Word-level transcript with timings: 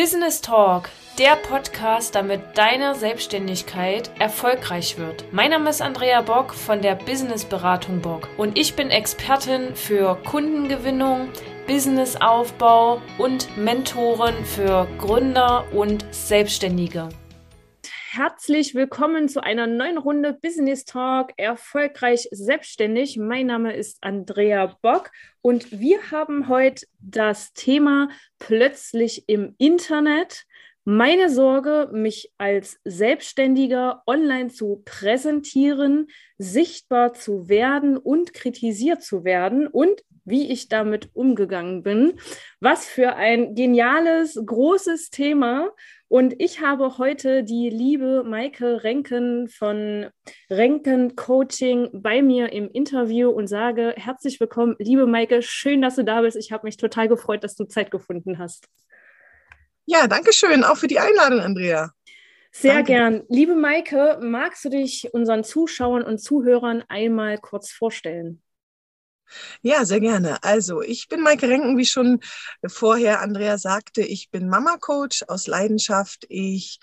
Business 0.00 0.40
Talk, 0.40 0.88
der 1.18 1.36
Podcast, 1.36 2.14
damit 2.14 2.40
deine 2.54 2.94
Selbstständigkeit 2.94 4.10
erfolgreich 4.18 4.96
wird. 4.96 5.26
Mein 5.30 5.50
Name 5.50 5.68
ist 5.68 5.82
Andrea 5.82 6.22
Bock 6.22 6.54
von 6.54 6.80
der 6.80 6.94
Business 6.94 7.44
Beratung 7.44 8.00
Bock 8.00 8.26
und 8.38 8.58
ich 8.58 8.74
bin 8.74 8.88
Expertin 8.88 9.76
für 9.76 10.16
Kundengewinnung, 10.24 11.28
Businessaufbau 11.66 13.02
und 13.18 13.54
Mentorin 13.58 14.42
für 14.46 14.88
Gründer 14.96 15.66
und 15.74 16.06
Selbstständige. 16.12 17.10
Herzlich 18.12 18.74
willkommen 18.74 19.28
zu 19.28 19.40
einer 19.40 19.68
neuen 19.68 19.96
Runde 19.96 20.32
Business 20.32 20.84
Talk 20.84 21.30
Erfolgreich 21.36 22.26
Selbstständig. 22.32 23.16
Mein 23.16 23.46
Name 23.46 23.72
ist 23.76 23.98
Andrea 24.00 24.76
Bock 24.82 25.12
und 25.42 25.78
wir 25.78 26.10
haben 26.10 26.48
heute 26.48 26.86
das 26.98 27.52
Thema 27.52 28.08
plötzlich 28.40 29.28
im 29.28 29.54
Internet. 29.58 30.44
Meine 30.84 31.30
Sorge, 31.30 31.88
mich 31.92 32.32
als 32.36 32.80
Selbstständiger 32.82 34.02
online 34.08 34.48
zu 34.48 34.82
präsentieren, 34.84 36.08
sichtbar 36.36 37.12
zu 37.12 37.48
werden 37.48 37.96
und 37.96 38.34
kritisiert 38.34 39.04
zu 39.04 39.22
werden 39.22 39.68
und 39.68 40.02
wie 40.24 40.50
ich 40.50 40.68
damit 40.68 41.10
umgegangen 41.14 41.84
bin. 41.84 42.18
Was 42.58 42.86
für 42.86 43.14
ein 43.14 43.54
geniales, 43.54 44.40
großes 44.44 45.10
Thema. 45.10 45.70
Und 46.10 46.34
ich 46.42 46.60
habe 46.60 46.98
heute 46.98 47.44
die 47.44 47.70
liebe 47.70 48.24
Maike 48.24 48.82
Renken 48.82 49.48
von 49.48 50.08
Renken 50.50 51.14
Coaching 51.14 51.88
bei 51.92 52.20
mir 52.20 52.52
im 52.52 52.68
Interview 52.68 53.30
und 53.30 53.46
sage 53.46 53.94
herzlich 53.96 54.40
willkommen, 54.40 54.74
liebe 54.80 55.06
Maike, 55.06 55.40
schön, 55.40 55.80
dass 55.80 55.94
du 55.94 56.02
da 56.02 56.22
bist. 56.22 56.36
Ich 56.36 56.50
habe 56.50 56.66
mich 56.66 56.76
total 56.76 57.06
gefreut, 57.06 57.44
dass 57.44 57.54
du 57.54 57.64
Zeit 57.64 57.92
gefunden 57.92 58.40
hast. 58.40 58.66
Ja, 59.86 60.08
danke 60.08 60.32
schön, 60.32 60.64
auch 60.64 60.78
für 60.78 60.88
die 60.88 60.98
Einladung, 60.98 61.38
Andrea. 61.38 61.92
Sehr 62.50 62.74
danke. 62.74 62.92
gern. 62.92 63.22
Liebe 63.28 63.54
Maike, 63.54 64.18
magst 64.20 64.64
du 64.64 64.68
dich 64.68 65.14
unseren 65.14 65.44
Zuschauern 65.44 66.02
und 66.02 66.18
Zuhörern 66.18 66.82
einmal 66.88 67.38
kurz 67.38 67.70
vorstellen? 67.70 68.42
Ja, 69.62 69.84
sehr 69.84 70.00
gerne. 70.00 70.42
Also, 70.42 70.82
ich 70.82 71.08
bin 71.08 71.20
Maike 71.22 71.48
Renken, 71.48 71.76
wie 71.78 71.86
schon 71.86 72.20
vorher 72.66 73.20
Andrea 73.20 73.58
sagte, 73.58 74.02
ich 74.02 74.30
bin 74.30 74.48
Mama-Coach 74.48 75.24
aus 75.28 75.46
Leidenschaft. 75.46 76.26
Ich 76.28 76.78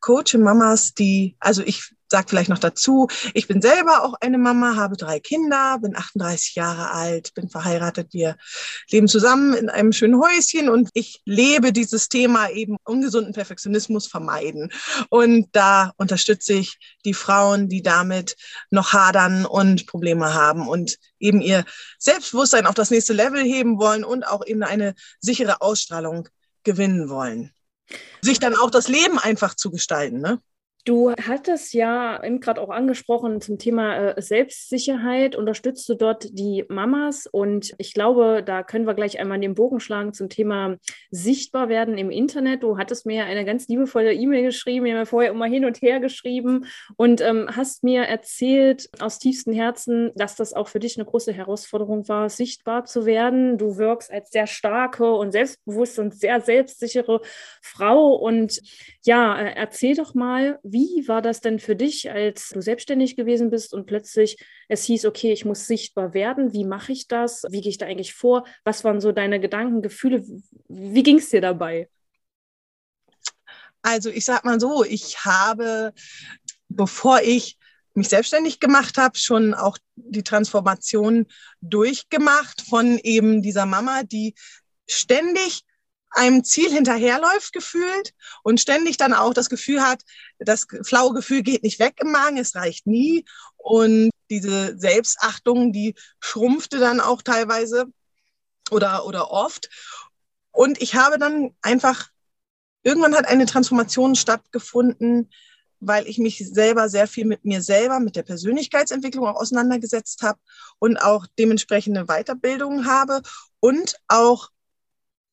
coache 0.00 0.38
Mamas, 0.38 0.94
die, 0.94 1.36
also 1.40 1.62
ich 1.62 1.92
sag 2.10 2.30
vielleicht 2.30 2.48
noch 2.48 2.58
dazu, 2.58 3.08
ich 3.34 3.48
bin 3.48 3.60
selber 3.60 4.04
auch 4.04 4.14
eine 4.20 4.38
Mama, 4.38 4.76
habe 4.76 4.96
drei 4.96 5.20
Kinder, 5.20 5.78
bin 5.80 5.96
38 5.96 6.54
Jahre 6.54 6.90
alt, 6.90 7.34
bin 7.34 7.48
verheiratet, 7.48 8.12
wir 8.12 8.36
leben 8.90 9.08
zusammen 9.08 9.54
in 9.54 9.68
einem 9.68 9.92
schönen 9.92 10.20
Häuschen 10.20 10.68
und 10.68 10.88
ich 10.94 11.20
lebe 11.24 11.72
dieses 11.72 12.08
Thema 12.08 12.48
eben 12.50 12.76
ungesunden 12.84 13.34
Perfektionismus 13.34 14.06
vermeiden. 14.06 14.72
Und 15.10 15.48
da 15.52 15.92
unterstütze 15.96 16.54
ich 16.54 16.78
die 17.04 17.14
Frauen, 17.14 17.68
die 17.68 17.82
damit 17.82 18.36
noch 18.70 18.92
hadern 18.92 19.44
und 19.44 19.86
Probleme 19.86 20.34
haben 20.34 20.68
und 20.68 20.98
eben 21.18 21.40
ihr 21.40 21.64
Selbstbewusstsein 21.98 22.66
auf 22.66 22.74
das 22.74 22.90
nächste 22.90 23.12
Level 23.12 23.42
heben 23.42 23.78
wollen 23.78 24.04
und 24.04 24.26
auch 24.26 24.44
eben 24.46 24.62
eine 24.62 24.94
sichere 25.20 25.60
Ausstrahlung 25.60 26.28
gewinnen 26.64 27.08
wollen. 27.08 27.52
Sich 28.20 28.38
dann 28.38 28.56
auch 28.56 28.70
das 28.70 28.88
Leben 28.88 29.18
einfach 29.18 29.54
zu 29.54 29.70
gestalten, 29.70 30.20
ne? 30.20 30.40
Du 30.84 31.12
hattest 31.12 31.74
ja 31.74 32.22
eben 32.24 32.40
gerade 32.40 32.60
auch 32.60 32.70
angesprochen 32.70 33.40
zum 33.40 33.58
Thema 33.58 34.12
äh, 34.12 34.22
Selbstsicherheit. 34.22 35.36
Unterstützt 35.36 35.86
du 35.88 35.94
dort 35.94 36.28
die 36.32 36.64
Mamas? 36.68 37.26
Und 37.26 37.74
ich 37.76 37.92
glaube, 37.92 38.42
da 38.44 38.62
können 38.62 38.86
wir 38.86 38.94
gleich 38.94 39.20
einmal 39.20 39.38
den 39.38 39.54
Bogen 39.54 39.80
schlagen 39.80 40.14
zum 40.14 40.28
Thema 40.30 40.76
sichtbar 41.10 41.68
werden 41.68 41.98
im 41.98 42.10
Internet. 42.10 42.62
Du 42.62 42.78
hattest 42.78 43.04
mir 43.04 43.24
eine 43.24 43.44
ganz 43.44 43.68
liebevolle 43.68 44.14
E-Mail 44.14 44.44
geschrieben, 44.44 44.86
wir 44.86 44.96
haben 44.96 45.06
vorher 45.06 45.30
immer 45.30 45.46
hin 45.46 45.64
und 45.64 45.82
her 45.82 46.00
geschrieben 46.00 46.66
und 46.96 47.20
ähm, 47.20 47.48
hast 47.54 47.84
mir 47.84 48.04
erzählt 48.04 48.88
aus 48.98 49.18
tiefstem 49.18 49.52
Herzen, 49.52 50.12
dass 50.14 50.36
das 50.36 50.54
auch 50.54 50.68
für 50.68 50.78
dich 50.78 50.96
eine 50.96 51.04
große 51.04 51.32
Herausforderung 51.32 52.08
war, 52.08 52.30
sichtbar 52.30 52.84
zu 52.84 53.04
werden. 53.04 53.58
Du 53.58 53.76
wirkst 53.76 54.10
als 54.10 54.30
sehr 54.30 54.46
starke 54.46 55.12
und 55.12 55.32
selbstbewusste 55.32 56.00
und 56.00 56.14
sehr 56.14 56.40
selbstsichere 56.40 57.20
Frau. 57.60 58.14
Und 58.14 58.60
ja, 59.04 59.38
äh, 59.38 59.52
erzähl 59.54 59.94
doch 59.94 60.14
mal, 60.14 60.58
wie 60.72 61.06
war 61.08 61.22
das 61.22 61.40
denn 61.40 61.58
für 61.58 61.76
dich, 61.76 62.10
als 62.10 62.50
du 62.50 62.60
selbstständig 62.60 63.16
gewesen 63.16 63.50
bist 63.50 63.74
und 63.74 63.86
plötzlich 63.86 64.36
es 64.68 64.84
hieß, 64.84 65.06
okay, 65.06 65.32
ich 65.32 65.44
muss 65.44 65.66
sichtbar 65.66 66.14
werden? 66.14 66.52
Wie 66.52 66.64
mache 66.64 66.92
ich 66.92 67.08
das? 67.08 67.44
Wie 67.50 67.60
gehe 67.60 67.70
ich 67.70 67.78
da 67.78 67.86
eigentlich 67.86 68.14
vor? 68.14 68.44
Was 68.64 68.84
waren 68.84 69.00
so 69.00 69.12
deine 69.12 69.40
Gedanken, 69.40 69.82
Gefühle? 69.82 70.24
Wie 70.68 71.02
ging 71.02 71.18
es 71.18 71.30
dir 71.30 71.40
dabei? 71.40 71.88
Also 73.82 74.10
ich 74.10 74.24
sag 74.24 74.44
mal 74.44 74.60
so, 74.60 74.84
ich 74.84 75.24
habe, 75.24 75.92
bevor 76.68 77.20
ich 77.22 77.56
mich 77.94 78.08
selbstständig 78.08 78.60
gemacht 78.60 78.96
habe, 78.96 79.18
schon 79.18 79.54
auch 79.54 79.78
die 79.96 80.22
Transformation 80.22 81.26
durchgemacht 81.60 82.62
von 82.62 82.98
eben 82.98 83.42
dieser 83.42 83.66
Mama, 83.66 84.02
die 84.04 84.34
ständig 84.88 85.64
einem 86.10 86.44
Ziel 86.44 86.70
hinterherläuft 86.70 87.52
gefühlt 87.52 88.14
und 88.42 88.60
ständig 88.60 88.96
dann 88.96 89.12
auch 89.12 89.34
das 89.34 89.50
Gefühl 89.50 89.82
hat, 89.82 90.02
das 90.38 90.66
flaue 90.82 91.14
Gefühl 91.14 91.42
geht 91.42 91.62
nicht 91.62 91.78
weg 91.78 91.94
im 92.00 92.12
Magen, 92.12 92.38
es 92.38 92.54
reicht 92.54 92.86
nie. 92.86 93.24
Und 93.56 94.10
diese 94.30 94.78
Selbstachtung, 94.78 95.72
die 95.72 95.94
schrumpfte 96.20 96.78
dann 96.78 97.00
auch 97.00 97.22
teilweise 97.22 97.86
oder, 98.70 99.06
oder 99.06 99.30
oft. 99.30 99.68
Und 100.50 100.80
ich 100.80 100.94
habe 100.94 101.18
dann 101.18 101.54
einfach, 101.62 102.08
irgendwann 102.82 103.14
hat 103.14 103.26
eine 103.26 103.46
Transformation 103.46 104.14
stattgefunden, 104.14 105.30
weil 105.80 106.08
ich 106.08 106.18
mich 106.18 106.38
selber 106.38 106.88
sehr 106.88 107.06
viel 107.06 107.24
mit 107.24 107.44
mir 107.44 107.62
selber, 107.62 108.00
mit 108.00 108.16
der 108.16 108.24
Persönlichkeitsentwicklung 108.24 109.26
auch 109.26 109.40
auseinandergesetzt 109.40 110.22
habe 110.22 110.40
und 110.78 110.96
auch 110.96 111.26
dementsprechende 111.38 112.06
Weiterbildungen 112.06 112.86
habe 112.86 113.22
und 113.60 113.96
auch 114.08 114.50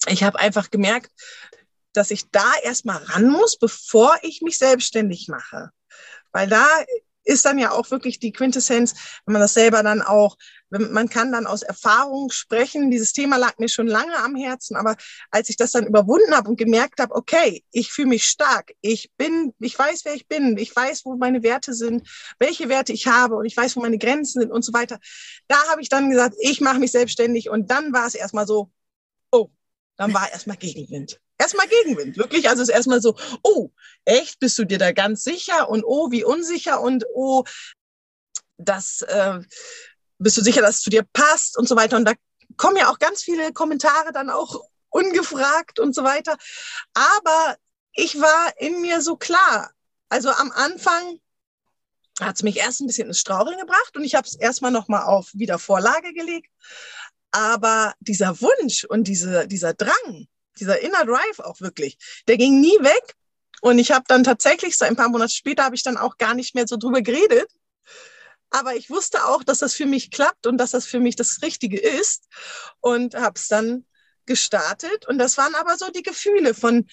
ich 0.08 0.24
habe 0.24 0.40
einfach 0.40 0.72
gemerkt, 0.72 1.12
dass 1.94 2.12
ich 2.12 2.30
da 2.32 2.52
erstmal 2.64 3.02
ran 3.04 3.30
muss, 3.30 3.58
bevor 3.58 4.18
ich 4.22 4.42
mich 4.42 4.58
selbstständig 4.58 5.28
mache. 5.30 5.70
Weil 6.32 6.48
da 6.48 6.68
ist 7.26 7.46
dann 7.46 7.58
ja 7.58 7.72
auch 7.72 7.90
wirklich 7.92 8.20
die 8.20 8.32
Quintessenz, 8.32 8.94
wenn 9.26 9.34
man 9.34 9.42
das 9.42 9.54
selber 9.54 9.84
dann 9.84 10.02
auch, 10.02 10.38
man 10.70 11.10
kann 11.10 11.32
dann 11.32 11.48
aus 11.48 11.64
Erfahrung 11.64 12.32
sprechen. 12.32 12.92
Dieses 12.92 13.14
Thema 13.14 13.38
lag 13.38 13.58
mir 13.58 13.70
schon 13.70 13.88
lange 13.88 14.16
am 14.18 14.36
Herzen, 14.36 14.76
aber 14.76 14.96
als 15.32 15.50
ich 15.50 15.58
das 15.58 15.72
dann 15.72 15.88
überwunden 15.88 16.36
habe 16.36 16.50
und 16.50 16.58
gemerkt 16.58 17.00
habe, 17.00 17.16
okay, 17.16 17.64
ich 17.72 17.92
fühle 17.92 18.10
mich 18.10 18.26
stark, 18.26 18.74
ich 18.82 19.10
bin, 19.18 19.54
ich 19.60 19.78
weiß, 19.78 20.02
wer 20.06 20.14
ich 20.14 20.28
bin, 20.28 20.58
ich 20.58 20.76
weiß, 20.76 21.06
wo 21.06 21.16
meine 21.16 21.44
Werte 21.44 21.74
sind, 21.74 22.08
welche 22.40 22.70
Werte 22.70 22.94
ich 22.94 23.08
habe 23.08 23.36
und 23.36 23.46
ich 23.46 23.56
weiß, 23.56 23.76
wo 23.76 23.82
meine 23.82 23.98
Grenzen 23.98 24.42
sind 24.42 24.52
und 24.52 24.64
so 24.64 24.74
weiter. 24.74 25.00
Da 25.48 25.58
habe 25.70 25.82
ich 25.82 25.90
dann 25.90 26.10
gesagt, 26.10 26.36
ich 26.40 26.62
mache 26.62 26.80
mich 26.80 26.92
selbstständig 26.92 27.50
und 27.50 27.72
dann 27.72 27.94
war 27.94 28.06
es 28.06 28.16
erstmal 28.16 28.46
so, 28.46 28.70
dann 29.98 30.14
war 30.14 30.32
erstmal 30.32 30.58
Gegenwind. 30.58 31.20
Erstmal 31.38 31.68
Gegenwind, 31.68 32.18
wirklich. 32.18 32.50
Also 32.50 32.62
es 32.62 32.70
ist 32.70 32.76
erstmal 32.76 33.02
so, 33.02 33.16
oh, 33.44 33.70
echt, 34.06 34.40
bist 34.40 34.58
du 34.58 34.66
dir 34.66 34.78
da 34.78 34.92
ganz 34.92 35.24
sicher? 35.24 35.70
Und 35.70 35.84
oh, 35.86 36.12
wie 36.12 36.24
unsicher 36.24 36.82
und 36.82 37.06
oh, 37.14 37.44
das 38.58 39.02
äh, 39.02 39.40
bist 40.18 40.38
du 40.38 40.42
sicher, 40.42 40.62
dass 40.62 40.78
es 40.78 40.82
zu 40.82 40.90
dir 40.90 41.04
passt 41.14 41.58
und 41.58 41.68
so 41.68 41.76
weiter. 41.76 41.98
Und 41.98 42.06
da 42.06 42.14
kommen 42.58 42.78
ja 42.78 42.90
auch 42.90 43.00
ganz 43.00 43.22
viele 43.22 43.54
Kommentare 43.54 44.12
dann 44.14 44.30
auch 44.30 44.62
ungefragt 44.90 45.80
und 45.80 45.94
so 45.94 46.04
weiter. 46.04 46.38
Aber 46.94 47.58
ich 47.94 48.20
war 48.20 48.54
in 48.58 48.82
mir 48.82 49.02
so 49.02 49.16
klar. 49.18 49.72
Also 50.10 50.30
am 50.30 50.52
Anfang 50.52 51.20
hat 52.22 52.36
es 52.38 52.44
mich 52.44 52.58
erst 52.58 52.80
ein 52.80 52.88
bisschen 52.88 53.08
ins 53.08 53.20
Straucheln 53.20 53.60
gebracht 53.60 53.96
und 53.96 54.04
ich 54.04 54.16
habe 54.16 54.28
es 54.28 54.36
erstmal 54.36 54.72
nochmal 54.72 55.04
auf 55.04 55.32
Wiedervorlage 55.34 56.14
gelegt. 56.14 56.50
Aber 57.36 57.94
dieser 58.00 58.40
Wunsch 58.40 58.86
und 58.86 59.10
diese, 59.10 59.46
dieser 59.46 59.74
Drang, 59.74 60.28
dieser 60.58 60.80
Inner 60.80 61.04
Drive 61.04 61.40
auch 61.40 61.60
wirklich, 61.60 61.98
der 62.30 62.38
ging 62.38 62.62
nie 62.62 62.78
weg. 62.80 63.14
Und 63.60 63.78
ich 63.78 63.92
habe 63.92 64.06
dann 64.08 64.24
tatsächlich, 64.24 64.78
so 64.78 64.86
ein 64.86 64.96
paar 64.96 65.10
Monate 65.10 65.34
später, 65.34 65.66
habe 65.66 65.76
ich 65.76 65.84
dann 65.84 65.98
auch 65.98 66.18
gar 66.18 66.34
nicht 66.34 66.56
mehr 66.56 66.66
so 66.66 66.78
drüber 66.78 67.02
geredet. 67.02 67.52
Aber 68.52 68.76
ich 68.76 68.90
wusste 68.90 69.26
auch, 69.26 69.44
dass 69.44 69.60
das 69.60 69.74
für 69.74 69.86
mich 69.86 70.12
klappt 70.12 70.48
und 70.48 70.58
dass 70.58 70.72
das 70.72 70.86
für 70.86 71.02
mich 71.02 71.18
das 71.18 71.42
Richtige 71.42 71.78
ist. 71.78 72.24
Und 72.80 73.16
habe 73.16 73.38
es 73.38 73.50
dann 73.50 73.86
gestartet. 74.26 75.06
Und 75.06 75.18
das 75.18 75.38
waren 75.38 75.56
aber 75.56 75.78
so 75.78 75.92
die 75.92 76.04
Gefühle 76.04 76.54
von 76.54 76.88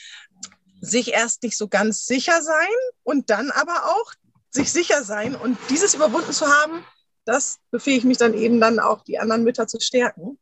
sich 0.81 1.13
erst 1.13 1.45
nicht 1.45 1.57
so 1.57 1.69
ganz 1.69 2.05
sicher 2.05 2.43
sein 2.43 2.75
und 3.05 3.31
dann 3.31 3.53
aber 3.53 3.95
auch 3.95 4.13
sich 4.51 4.73
sicher 4.73 5.05
sein 5.05 5.37
und 5.37 5.57
dieses 5.71 5.95
überwunden 5.95 6.33
zu 6.33 6.49
haben, 6.49 6.85
das 7.25 7.61
befähigt 7.71 8.05
mich 8.05 8.19
dann 8.19 8.35
eben 8.35 8.61
dann 8.61 8.81
auch, 8.81 9.05
die 9.05 9.19
anderen 9.19 9.45
Mütter 9.45 9.67
zu 9.67 9.81
stärken. 9.81 10.39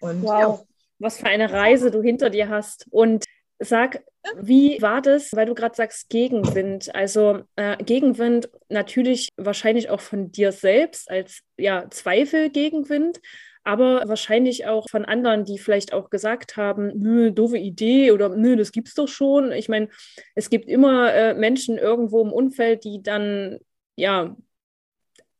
Und, 0.00 0.22
wow, 0.22 0.60
ja. 0.60 0.66
was 0.98 1.18
für 1.18 1.26
eine 1.26 1.52
Reise 1.52 1.90
du 1.90 2.02
hinter 2.02 2.30
dir 2.30 2.48
hast. 2.48 2.86
Und 2.90 3.24
sag, 3.58 4.02
wie 4.36 4.80
war 4.82 5.02
das, 5.02 5.32
weil 5.34 5.46
du 5.46 5.54
gerade 5.54 5.74
sagst 5.74 6.08
Gegenwind? 6.10 6.94
Also 6.94 7.40
äh, 7.56 7.76
Gegenwind 7.82 8.50
natürlich 8.68 9.28
wahrscheinlich 9.36 9.90
auch 9.90 10.00
von 10.00 10.30
dir 10.30 10.52
selbst 10.52 11.10
als 11.10 11.40
ja, 11.56 11.88
Zweifel 11.90 12.50
Gegenwind. 12.50 13.20
aber 13.64 14.02
wahrscheinlich 14.06 14.66
auch 14.66 14.86
von 14.88 15.04
anderen, 15.04 15.44
die 15.44 15.58
vielleicht 15.58 15.92
auch 15.92 16.08
gesagt 16.08 16.56
haben, 16.56 16.90
nö, 16.94 17.30
doofe 17.32 17.58
Idee 17.58 18.12
oder 18.12 18.30
nö, 18.30 18.56
das 18.56 18.72
gibt's 18.72 18.94
doch 18.94 19.08
schon. 19.08 19.52
Ich 19.52 19.68
meine, 19.68 19.88
es 20.34 20.48
gibt 20.48 20.68
immer 20.68 21.12
äh, 21.12 21.34
Menschen 21.34 21.76
irgendwo 21.76 22.22
im 22.22 22.32
Umfeld, 22.32 22.84
die 22.84 23.02
dann 23.02 23.58
ja 23.96 24.36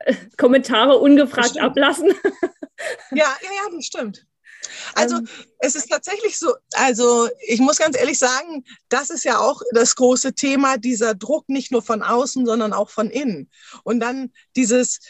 Kommentare 0.37 0.99
ungefragt 0.99 1.59
ablassen. 1.59 2.13
Ja, 3.11 3.27
ja, 3.43 3.51
ja, 3.51 3.75
das 3.75 3.87
stimmt. 3.87 4.27
Also 4.95 5.17
ähm, 5.17 5.29
es 5.59 5.75
ist 5.75 5.89
tatsächlich 5.89 6.39
so, 6.39 6.55
also 6.73 7.29
ich 7.47 7.61
muss 7.61 7.79
ganz 7.79 7.97
ehrlich 7.97 8.19
sagen, 8.19 8.65
das 8.89 9.11
ist 9.11 9.25
ja 9.25 9.39
auch 9.39 9.63
das 9.73 9.95
große 9.97 10.35
Thema, 10.35 10.77
dieser 10.77 11.15
Druck 11.15 11.49
nicht 11.49 11.73
nur 11.73 11.83
von 11.83 12.03
außen, 12.03 12.47
sondern 12.47 12.73
auch 12.73 12.91
von 12.91 13.11
innen. 13.11 13.51
Und 13.85 14.01
dann 14.01 14.33
dieses, 14.57 15.01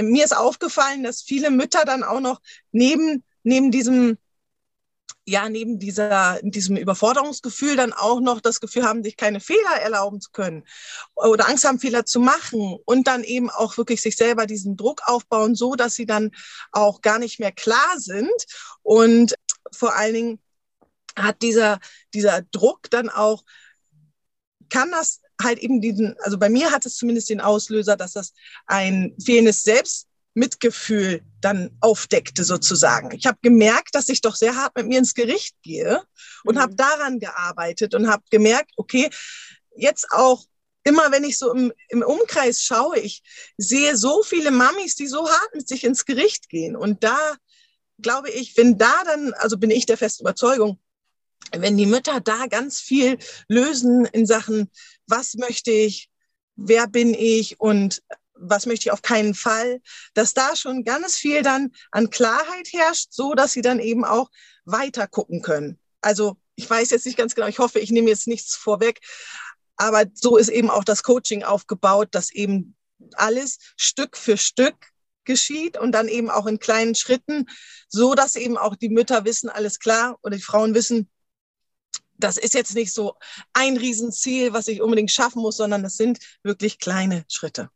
mir 0.00 0.24
ist 0.24 0.36
aufgefallen, 0.36 1.02
dass 1.02 1.22
viele 1.22 1.50
Mütter 1.50 1.84
dann 1.84 2.02
auch 2.02 2.20
noch 2.20 2.40
neben, 2.70 3.24
neben 3.42 3.70
diesem 3.70 4.18
ja 5.24 5.48
neben 5.48 5.78
dieser, 5.78 6.40
diesem 6.42 6.76
Überforderungsgefühl 6.76 7.76
dann 7.76 7.92
auch 7.92 8.20
noch 8.20 8.40
das 8.40 8.60
Gefühl 8.60 8.84
haben, 8.84 9.04
sich 9.04 9.16
keine 9.16 9.40
Fehler 9.40 9.80
erlauben 9.80 10.20
zu 10.20 10.30
können 10.32 10.64
oder 11.14 11.48
Angst 11.48 11.64
haben, 11.64 11.78
Fehler 11.78 12.04
zu 12.04 12.20
machen 12.20 12.76
und 12.84 13.06
dann 13.06 13.22
eben 13.22 13.48
auch 13.50 13.76
wirklich 13.76 14.02
sich 14.02 14.16
selber 14.16 14.46
diesen 14.46 14.76
Druck 14.76 15.02
aufbauen, 15.06 15.54
so 15.54 15.74
dass 15.74 15.94
sie 15.94 16.06
dann 16.06 16.32
auch 16.72 17.00
gar 17.02 17.18
nicht 17.18 17.38
mehr 17.38 17.52
klar 17.52 17.98
sind. 17.98 18.32
Und 18.82 19.34
vor 19.72 19.94
allen 19.94 20.14
Dingen 20.14 20.42
hat 21.16 21.42
dieser, 21.42 21.78
dieser 22.14 22.42
Druck 22.42 22.90
dann 22.90 23.08
auch, 23.08 23.44
kann 24.70 24.90
das 24.90 25.20
halt 25.40 25.58
eben 25.58 25.80
diesen, 25.80 26.16
also 26.20 26.38
bei 26.38 26.48
mir 26.48 26.70
hat 26.70 26.86
es 26.86 26.96
zumindest 26.96 27.28
den 27.30 27.40
Auslöser, 27.40 27.96
dass 27.96 28.12
das 28.12 28.32
ein 28.66 29.14
fehlendes 29.22 29.62
Selbstmitgefühl 30.34 31.22
dann 31.40 31.70
aufdeckte 31.80 32.44
sozusagen. 32.44 33.10
Ich 33.12 33.26
habe 33.26 33.38
gemerkt, 33.42 33.94
dass 33.94 34.08
ich 34.08 34.20
doch 34.20 34.34
sehr 34.34 34.56
hart 34.56 34.76
mit 34.76 34.86
mir 34.86 34.98
ins 34.98 35.14
Gericht 35.14 35.56
gehe 35.62 36.02
und 36.44 36.56
mhm. 36.56 36.60
habe 36.60 36.74
daran 36.74 37.18
gearbeitet 37.18 37.94
und 37.94 38.08
habe 38.08 38.22
gemerkt, 38.30 38.72
okay, 38.76 39.10
jetzt 39.76 40.06
auch 40.10 40.44
immer 40.84 41.12
wenn 41.12 41.22
ich 41.22 41.38
so 41.38 41.52
im, 41.52 41.72
im 41.90 42.02
Umkreis 42.02 42.60
schaue, 42.62 42.98
ich 42.98 43.22
sehe 43.56 43.96
so 43.96 44.22
viele 44.24 44.50
Mamis, 44.50 44.96
die 44.96 45.06
so 45.06 45.28
hart 45.28 45.54
mit 45.54 45.68
sich 45.68 45.84
ins 45.84 46.04
Gericht 46.04 46.48
gehen. 46.48 46.74
Und 46.74 47.04
da 47.04 47.36
glaube 48.00 48.30
ich, 48.30 48.56
wenn 48.56 48.78
da 48.78 48.92
dann, 49.04 49.32
also 49.34 49.56
bin 49.58 49.70
ich 49.70 49.86
der 49.86 49.96
festen 49.96 50.24
Überzeugung, 50.24 50.80
wenn 51.52 51.76
die 51.76 51.86
Mütter 51.86 52.20
da 52.20 52.46
ganz 52.46 52.80
viel 52.80 53.16
lösen 53.46 54.06
in 54.06 54.26
Sachen, 54.26 54.70
was 55.06 55.34
möchte 55.34 55.70
ich, 55.70 56.10
wer 56.56 56.88
bin 56.88 57.14
ich 57.14 57.60
und 57.60 58.02
was 58.42 58.66
möchte 58.66 58.88
ich 58.88 58.92
auf 58.92 59.02
keinen 59.02 59.34
Fall, 59.34 59.80
dass 60.14 60.34
da 60.34 60.56
schon 60.56 60.84
ganz 60.84 61.16
viel 61.16 61.42
dann 61.42 61.72
an 61.90 62.10
Klarheit 62.10 62.68
herrscht, 62.72 63.12
so 63.12 63.34
dass 63.34 63.52
sie 63.52 63.62
dann 63.62 63.78
eben 63.78 64.04
auch 64.04 64.30
weiter 64.64 65.06
gucken 65.06 65.42
können. 65.42 65.78
Also 66.00 66.36
ich 66.56 66.68
weiß 66.68 66.90
jetzt 66.90 67.06
nicht 67.06 67.16
ganz 67.16 67.34
genau, 67.34 67.46
ich 67.46 67.58
hoffe, 67.58 67.78
ich 67.78 67.90
nehme 67.90 68.08
jetzt 68.08 68.26
nichts 68.26 68.56
vorweg, 68.56 69.00
aber 69.76 70.04
so 70.14 70.36
ist 70.36 70.48
eben 70.48 70.70
auch 70.70 70.84
das 70.84 71.02
Coaching 71.02 71.42
aufgebaut, 71.44 72.08
dass 72.12 72.30
eben 72.30 72.76
alles 73.14 73.58
Stück 73.76 74.16
für 74.16 74.36
Stück 74.36 74.76
geschieht 75.24 75.78
und 75.78 75.92
dann 75.92 76.08
eben 76.08 76.30
auch 76.30 76.46
in 76.46 76.58
kleinen 76.58 76.94
Schritten, 76.94 77.46
so 77.88 78.14
dass 78.14 78.36
eben 78.36 78.58
auch 78.58 78.74
die 78.74 78.88
Mütter 78.88 79.24
wissen, 79.24 79.48
alles 79.48 79.78
klar, 79.78 80.18
oder 80.22 80.36
die 80.36 80.42
Frauen 80.42 80.74
wissen, 80.74 81.08
das 82.14 82.36
ist 82.36 82.54
jetzt 82.54 82.74
nicht 82.74 82.92
so 82.92 83.14
ein 83.52 83.76
Riesenziel, 83.76 84.52
was 84.52 84.68
ich 84.68 84.80
unbedingt 84.82 85.10
schaffen 85.10 85.42
muss, 85.42 85.56
sondern 85.56 85.82
das 85.82 85.96
sind 85.96 86.18
wirklich 86.42 86.78
kleine 86.78 87.24
Schritte 87.28 87.70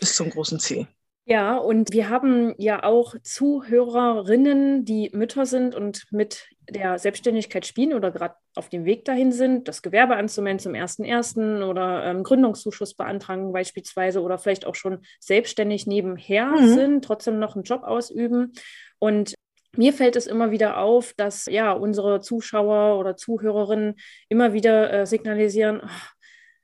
bis 0.00 0.16
zum 0.16 0.30
großen 0.30 0.60
Ziel. 0.60 0.86
Ja, 1.26 1.56
und 1.56 1.92
wir 1.92 2.10
haben 2.10 2.54
ja 2.58 2.82
auch 2.82 3.14
Zuhörerinnen, 3.22 4.84
die 4.84 5.10
Mütter 5.14 5.46
sind 5.46 5.74
und 5.74 6.04
mit 6.10 6.48
der 6.68 6.98
Selbstständigkeit 6.98 7.66
spielen 7.66 7.94
oder 7.94 8.10
gerade 8.10 8.34
auf 8.54 8.68
dem 8.68 8.84
Weg 8.84 9.06
dahin 9.06 9.32
sind, 9.32 9.66
das 9.66 9.80
Gewerbe 9.80 10.16
anzumelden 10.16 10.58
zum 10.58 10.72
1.1. 10.72 11.64
oder 11.64 12.04
ähm, 12.04 12.24
Gründungszuschuss 12.24 12.94
beantragen 12.94 13.52
beispielsweise 13.52 14.20
oder 14.20 14.38
vielleicht 14.38 14.66
auch 14.66 14.74
schon 14.74 15.00
selbstständig 15.18 15.86
nebenher 15.86 16.46
mhm. 16.46 16.68
sind, 16.74 17.04
trotzdem 17.04 17.38
noch 17.38 17.54
einen 17.54 17.64
Job 17.64 17.84
ausüben. 17.84 18.52
Und 18.98 19.34
mir 19.76 19.92
fällt 19.92 20.16
es 20.16 20.26
immer 20.26 20.50
wieder 20.50 20.78
auf, 20.78 21.14
dass 21.16 21.46
ja 21.46 21.72
unsere 21.72 22.20
Zuschauer 22.20 22.98
oder 22.98 23.16
Zuhörerinnen 23.16 23.96
immer 24.28 24.52
wieder 24.52 24.92
äh, 24.92 25.06
signalisieren, 25.06 25.80
ach, 25.84 26.13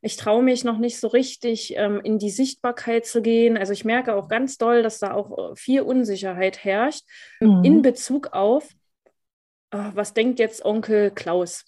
ich 0.03 0.17
traue 0.17 0.43
mich 0.43 0.65
noch 0.65 0.79
nicht 0.79 0.99
so 0.99 1.09
richtig 1.09 1.77
ähm, 1.77 2.01
in 2.03 2.19
die 2.19 2.31
Sichtbarkeit 2.31 3.05
zu 3.05 3.21
gehen. 3.21 3.57
Also 3.57 3.73
ich 3.73 3.85
merke 3.85 4.15
auch 4.15 4.29
ganz 4.29 4.57
doll, 4.57 4.83
dass 4.83 4.99
da 4.99 5.13
auch 5.13 5.53
äh, 5.53 5.57
viel 5.57 5.83
Unsicherheit 5.83 6.65
herrscht 6.65 7.05
mhm. 7.41 7.65
in 7.65 7.83
Bezug 7.83 8.29
auf, 8.33 8.69
oh, 9.73 9.91
was 9.95 10.15
denkt 10.15 10.39
jetzt 10.39 10.65
Onkel 10.65 11.11
Klaus? 11.11 11.65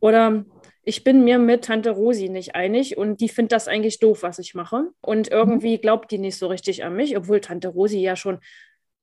Oder 0.00 0.44
ich 0.82 1.04
bin 1.04 1.24
mir 1.24 1.38
mit 1.38 1.64
Tante 1.64 1.90
Rosi 1.90 2.28
nicht 2.28 2.54
einig 2.54 2.96
und 2.96 3.20
die 3.20 3.28
findet 3.28 3.52
das 3.52 3.66
eigentlich 3.66 3.98
doof, 3.98 4.22
was 4.22 4.38
ich 4.38 4.54
mache. 4.54 4.90
Und 5.00 5.28
irgendwie 5.28 5.78
glaubt 5.78 6.10
die 6.10 6.18
nicht 6.18 6.36
so 6.36 6.46
richtig 6.48 6.84
an 6.84 6.94
mich, 6.94 7.16
obwohl 7.16 7.40
Tante 7.40 7.68
Rosi 7.68 7.98
ja 7.98 8.14
schon 8.14 8.38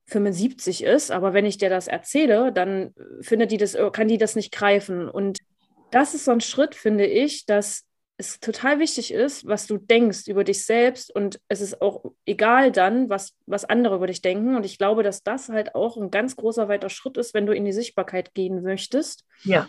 75 0.08 0.84
ist, 0.84 1.12
aber 1.12 1.34
wenn 1.34 1.46
ich 1.46 1.58
dir 1.58 1.70
das 1.70 1.88
erzähle, 1.88 2.52
dann 2.52 2.94
findet 3.22 3.52
die 3.52 3.58
das, 3.58 3.76
kann 3.94 4.08
die 4.08 4.18
das 4.18 4.36
nicht 4.36 4.52
greifen. 4.52 5.10
Und 5.10 5.40
das 5.92 6.14
ist 6.14 6.26
so 6.26 6.32
ein 6.32 6.42
Schritt, 6.42 6.76
finde 6.76 7.06
ich, 7.06 7.46
dass 7.46 7.86
es 8.18 8.40
total 8.40 8.80
wichtig 8.80 9.14
ist, 9.14 9.48
was 9.48 9.66
du 9.66 9.78
denkst 9.78 10.28
über 10.28 10.44
dich 10.44 10.66
selbst 10.66 11.14
und 11.14 11.40
es 11.48 11.62
ist 11.62 11.82
auch 11.82 12.14
egal 12.26 12.72
dann, 12.72 13.10
was, 13.10 13.34
was 13.46 13.66
andere 13.66 13.96
über 13.96 14.08
dich 14.08 14.22
denken. 14.22 14.56
Und 14.56 14.66
ich 14.66 14.78
glaube, 14.78 15.04
dass 15.04 15.24
das 15.24 15.50
halt 15.50 15.74
auch 15.76 15.98
ein 15.98 16.12
ganz 16.12 16.36
großer 16.36 16.68
weiter 16.68 16.90
Schritt 16.90 17.18
ist, 17.18 17.34
wenn 17.34 17.46
du 17.46 17.54
in 17.54 17.66
die 17.66 17.74
Sichtbarkeit 17.74 18.34
gehen 18.34 18.62
möchtest. 18.62 19.26
Ja. 19.44 19.68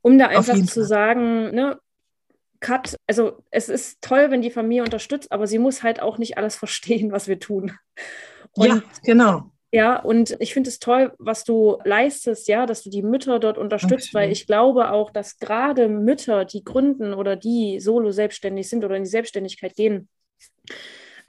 Um 0.00 0.18
da 0.18 0.28
einfach 0.28 0.54
zu 0.54 0.80
Fall. 0.80 0.84
sagen, 0.84 1.54
ne, 1.54 1.78
Cut, 2.60 2.96
also 3.06 3.44
es 3.50 3.68
ist 3.68 4.00
toll, 4.00 4.30
wenn 4.30 4.40
die 4.40 4.50
Familie 4.50 4.82
unterstützt, 4.82 5.30
aber 5.30 5.46
sie 5.46 5.58
muss 5.58 5.82
halt 5.82 6.00
auch 6.00 6.16
nicht 6.16 6.38
alles 6.38 6.56
verstehen, 6.56 7.12
was 7.12 7.28
wir 7.28 7.38
tun. 7.38 7.72
Und 8.52 8.66
ja, 8.68 8.82
genau. 9.04 9.50
Ja, 9.72 9.98
und 9.98 10.36
ich 10.38 10.54
finde 10.54 10.70
es 10.70 10.78
toll, 10.78 11.12
was 11.18 11.44
du 11.44 11.78
leistest, 11.84 12.48
ja, 12.48 12.66
dass 12.66 12.82
du 12.82 12.90
die 12.90 13.02
Mütter 13.02 13.40
dort 13.40 13.58
unterstützt, 13.58 14.08
okay. 14.08 14.14
weil 14.14 14.32
ich 14.32 14.46
glaube 14.46 14.90
auch, 14.92 15.10
dass 15.10 15.38
gerade 15.38 15.88
Mütter, 15.88 16.44
die 16.44 16.62
gründen 16.62 17.12
oder 17.12 17.36
die 17.36 17.80
solo 17.80 18.12
selbstständig 18.12 18.68
sind 18.68 18.84
oder 18.84 18.96
in 18.96 19.02
die 19.02 19.10
Selbstständigkeit 19.10 19.74
gehen, 19.74 20.08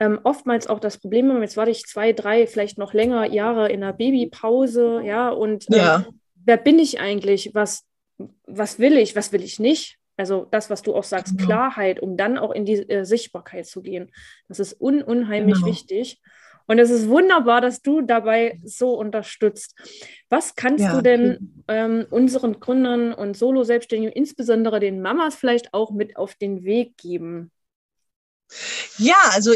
ähm, 0.00 0.20
oftmals 0.22 0.68
auch 0.68 0.78
das 0.78 0.98
Problem 0.98 1.30
haben, 1.32 1.42
jetzt 1.42 1.56
warte 1.56 1.72
ich 1.72 1.84
zwei, 1.84 2.12
drei, 2.12 2.46
vielleicht 2.46 2.78
noch 2.78 2.94
länger 2.94 3.26
Jahre 3.26 3.70
in 3.70 3.82
einer 3.82 3.92
Babypause, 3.92 5.02
ja, 5.04 5.30
und 5.30 5.66
ähm, 5.72 5.76
ja. 5.76 6.06
wer 6.44 6.56
bin 6.56 6.78
ich 6.78 7.00
eigentlich? 7.00 7.50
Was, 7.54 7.84
was 8.46 8.78
will 8.78 8.96
ich, 8.96 9.16
was 9.16 9.32
will 9.32 9.42
ich 9.42 9.58
nicht? 9.58 9.98
Also 10.16 10.46
das, 10.50 10.70
was 10.70 10.82
du 10.82 10.94
auch 10.94 11.04
sagst, 11.04 11.36
genau. 11.36 11.46
Klarheit, 11.46 12.00
um 12.00 12.16
dann 12.16 12.38
auch 12.38 12.52
in 12.52 12.64
die 12.64 12.88
äh, 12.88 13.04
Sichtbarkeit 13.04 13.66
zu 13.66 13.82
gehen. 13.82 14.10
Das 14.48 14.58
ist 14.58 14.80
un 14.80 15.02
unheimlich 15.02 15.56
genau. 15.56 15.66
wichtig. 15.66 16.20
Und 16.68 16.78
es 16.78 16.90
ist 16.90 17.08
wunderbar, 17.08 17.62
dass 17.62 17.80
du 17.80 18.02
dabei 18.02 18.60
so 18.62 18.92
unterstützt. 18.92 19.74
Was 20.28 20.54
kannst 20.54 20.84
ja, 20.84 20.94
du 20.94 21.02
denn 21.02 21.64
ähm, 21.66 22.06
unseren 22.10 22.60
Gründern 22.60 23.14
und 23.14 23.38
Solo-Selbstständigen, 23.38 24.12
insbesondere 24.12 24.78
den 24.78 25.00
Mamas 25.00 25.34
vielleicht 25.34 25.72
auch 25.72 25.90
mit 25.90 26.18
auf 26.18 26.34
den 26.34 26.64
Weg 26.64 26.98
geben? 26.98 27.50
Ja, 28.98 29.16
also 29.30 29.54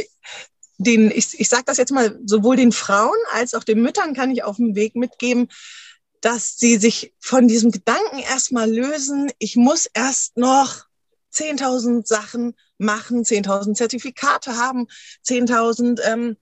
den, 0.78 1.11
ich, 1.11 1.38
ich 1.38 1.49
sage 1.50 1.64
das 1.66 1.76
jetzt 1.76 1.92
mal, 1.92 2.19
sowohl 2.25 2.57
den 2.57 2.73
Frauen 2.73 3.19
als 3.33 3.52
auch 3.52 3.62
den 3.62 3.83
Müttern 3.83 4.14
kann 4.14 4.31
ich 4.31 4.42
auf 4.42 4.57
den 4.57 4.75
Weg 4.75 4.97
mitgeben, 4.97 5.49
dass 6.23 6.57
sie 6.57 6.76
sich 6.76 7.12
von 7.21 7.47
diesem 7.47 7.73
Gedanken 7.73 8.21
erstmal 8.21 8.71
lösen, 8.71 9.31
ich 9.38 9.57
muss 9.57 9.85
erst 9.92 10.38
noch 10.38 10.87
10.000 11.35 12.07
Sachen 12.07 12.54
machen, 12.78 13.23
10.000 13.23 13.75
Zertifikate 13.75 14.57
haben, 14.57 14.87
10.000 15.26 16.00
ähm, 16.04 16.37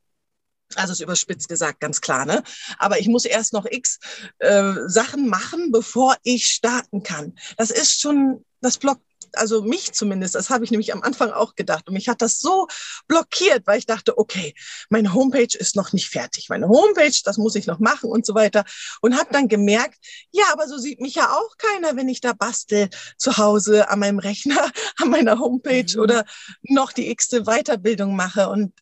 also 0.77 0.93
ist 0.93 1.01
überspitzt 1.01 1.49
gesagt, 1.49 1.81
ganz 1.81 2.01
klar, 2.01 2.27
ne? 2.27 2.43
Aber 2.79 2.99
ich 2.99 3.09
muss 3.09 3.25
erst 3.25 3.53
noch 3.53 3.67
x 3.67 3.99
äh, 4.39 4.73
Sachen 4.87 5.29
machen, 5.29 5.73
bevor 5.73 6.17
ich 6.23 6.47
starten 6.47 7.03
kann. 7.03 7.35
Das 7.57 7.71
ist 7.71 8.01
schon, 8.01 8.45
das 8.61 8.79
blockt, 8.79 9.03
also 9.35 9.63
mich 9.63 9.93
zumindest, 9.93 10.35
das 10.35 10.51
habe 10.51 10.65
ich 10.65 10.71
nämlich 10.71 10.93
am 10.93 11.03
Anfang 11.03 11.31
auch 11.31 11.55
gedacht. 11.55 11.89
Und 11.89 11.95
mich 11.95 12.09
hat 12.09 12.23
das 12.23 12.39
so 12.39 12.67
blockiert, 13.07 13.67
weil 13.67 13.79
ich 13.79 13.87
dachte, 13.87 14.19
okay, 14.19 14.55
meine 14.89 15.15
Homepage 15.15 15.57
ist 15.57 15.77
noch 15.77 15.93
nicht 15.93 16.09
fertig. 16.09 16.49
Meine 16.49 16.69
Homepage, 16.69 17.17
das 17.25 17.37
muss 17.37 17.55
ich 17.55 17.67
noch 17.67 17.79
machen 17.79 18.11
und 18.11 18.27
so 18.27 18.35
weiter. 18.35 18.65
Und 19.01 19.17
habe 19.17 19.33
dann 19.33 19.49
gemerkt, 19.49 19.99
ja, 20.31 20.45
aber 20.53 20.67
so 20.69 20.79
sieht 20.79 21.01
mich 21.01 21.15
ja 21.15 21.31
auch 21.33 21.57
keiner, 21.57 21.97
wenn 21.97 22.09
ich 22.09 22.21
da 22.21 22.33
bastel 22.33 22.89
zu 23.19 23.37
Hause 23.37 23.89
an 23.89 24.01
meinem 24.01 24.19
Rechner, 24.19 24.71
an 24.97 25.11
meiner 25.11 25.39
Homepage 25.39 25.93
mhm. 25.95 26.01
oder 26.01 26.25
noch 26.63 26.93
die 26.93 27.11
x-te 27.11 27.45
Weiterbildung 27.45 28.17
mache. 28.17 28.49
Und 28.49 28.73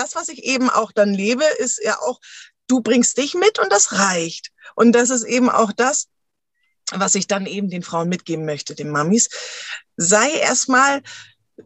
das, 0.00 0.14
was 0.14 0.28
ich 0.28 0.44
eben 0.44 0.70
auch 0.70 0.92
dann 0.92 1.14
lebe, 1.14 1.44
ist 1.58 1.80
ja 1.82 1.98
auch, 2.00 2.20
du 2.66 2.80
bringst 2.80 3.18
dich 3.18 3.34
mit 3.34 3.58
und 3.58 3.70
das 3.70 3.92
reicht. 3.92 4.50
Und 4.74 4.92
das 4.92 5.10
ist 5.10 5.24
eben 5.24 5.50
auch 5.50 5.72
das, 5.72 6.08
was 6.92 7.14
ich 7.14 7.26
dann 7.26 7.46
eben 7.46 7.70
den 7.70 7.82
Frauen 7.82 8.08
mitgeben 8.08 8.44
möchte, 8.44 8.74
den 8.74 8.90
Mamis. 8.90 9.28
Sei 9.96 10.30
erstmal 10.32 11.02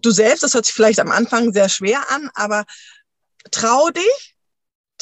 du 0.01 0.11
selbst, 0.11 0.43
das 0.43 0.55
hört 0.55 0.67
sich 0.67 0.75
vielleicht 0.75 1.01
am 1.01 1.11
Anfang 1.11 1.53
sehr 1.53 1.69
schwer 1.69 2.11
an, 2.11 2.31
aber 2.35 2.65
trau 3.51 3.91
dich, 3.91 4.34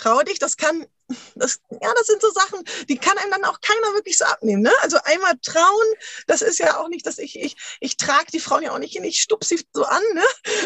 trau 0.03 0.23
dich, 0.23 0.39
das 0.39 0.57
kann, 0.57 0.87
das, 1.35 1.61
ja, 1.71 1.93
das 1.97 2.07
sind 2.07 2.21
so 2.21 2.31
Sachen, 2.31 2.65
die 2.89 2.97
kann 2.97 3.19
einem 3.19 3.31
dann 3.31 3.45
auch 3.45 3.61
keiner 3.61 3.95
wirklich 3.95 4.19
so 4.19 4.25
abnehmen. 4.25 4.63
Ne? 4.63 4.73
Also 4.81 4.99
einmal 5.05 5.35
trauen, 5.43 5.95
das 6.27 6.43
ist 6.43 6.59
ja 6.59 6.79
auch 6.79 6.89
nicht, 6.89 7.07
dass 7.07 7.19
ich, 7.19 7.39
ich, 7.39 7.57
ich 7.81 7.97
trage 7.97 8.27
die 8.33 8.41
Frauen 8.41 8.63
ja 8.63 8.73
auch 8.73 8.79
nicht 8.79 8.93
hin, 8.93 9.05
ich 9.05 9.21
stup 9.21 9.45
sie 9.45 9.65
so 9.73 9.85
an, 9.85 10.03
ne? 10.15 10.25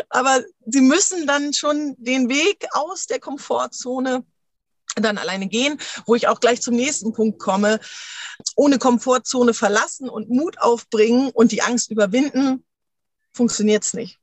aber 0.09 0.43
sie 0.66 0.81
müssen 0.81 1.26
dann 1.26 1.52
schon 1.52 1.95
den 1.99 2.28
Weg 2.28 2.66
aus 2.73 3.07
der 3.07 3.21
Komfortzone 3.21 4.25
dann 4.95 5.19
alleine 5.19 5.49
gehen, 5.49 5.78
wo 6.07 6.14
ich 6.14 6.28
auch 6.28 6.40
gleich 6.40 6.62
zum 6.62 6.75
nächsten 6.75 7.12
Punkt 7.12 7.38
komme. 7.38 7.81
Ohne 8.55 8.78
Komfortzone 8.78 9.52
verlassen 9.52 10.09
und 10.09 10.31
Mut 10.31 10.59
aufbringen 10.59 11.31
und 11.31 11.52
die 11.52 11.61
Angst 11.61 11.90
überwinden, 11.90 12.64
funktioniert's 13.35 13.93
nicht. 13.93 14.19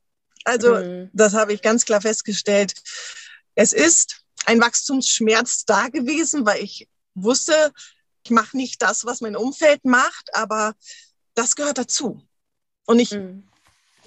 Also 0.45 0.75
mhm. 0.75 1.11
das 1.13 1.33
habe 1.33 1.53
ich 1.53 1.61
ganz 1.61 1.85
klar 1.85 2.01
festgestellt. 2.01 2.73
Es 3.53 3.71
ist 3.71 4.22
ein 4.45 4.61
Wachstumsschmerz 4.61 5.65
da 5.65 5.87
gewesen, 5.87 6.45
weil 6.45 6.63
ich 6.63 6.87
wusste, 7.15 7.71
ich 8.23 8.31
mache 8.31 8.57
nicht 8.57 8.81
das, 8.81 9.05
was 9.05 9.21
mein 9.21 9.35
Umfeld 9.35 9.83
macht, 9.85 10.33
aber 10.33 10.75
das 11.35 11.55
gehört 11.55 11.77
dazu. 11.77 12.25
Und 12.85 12.99
ich, 12.99 13.11
mhm. 13.11 13.47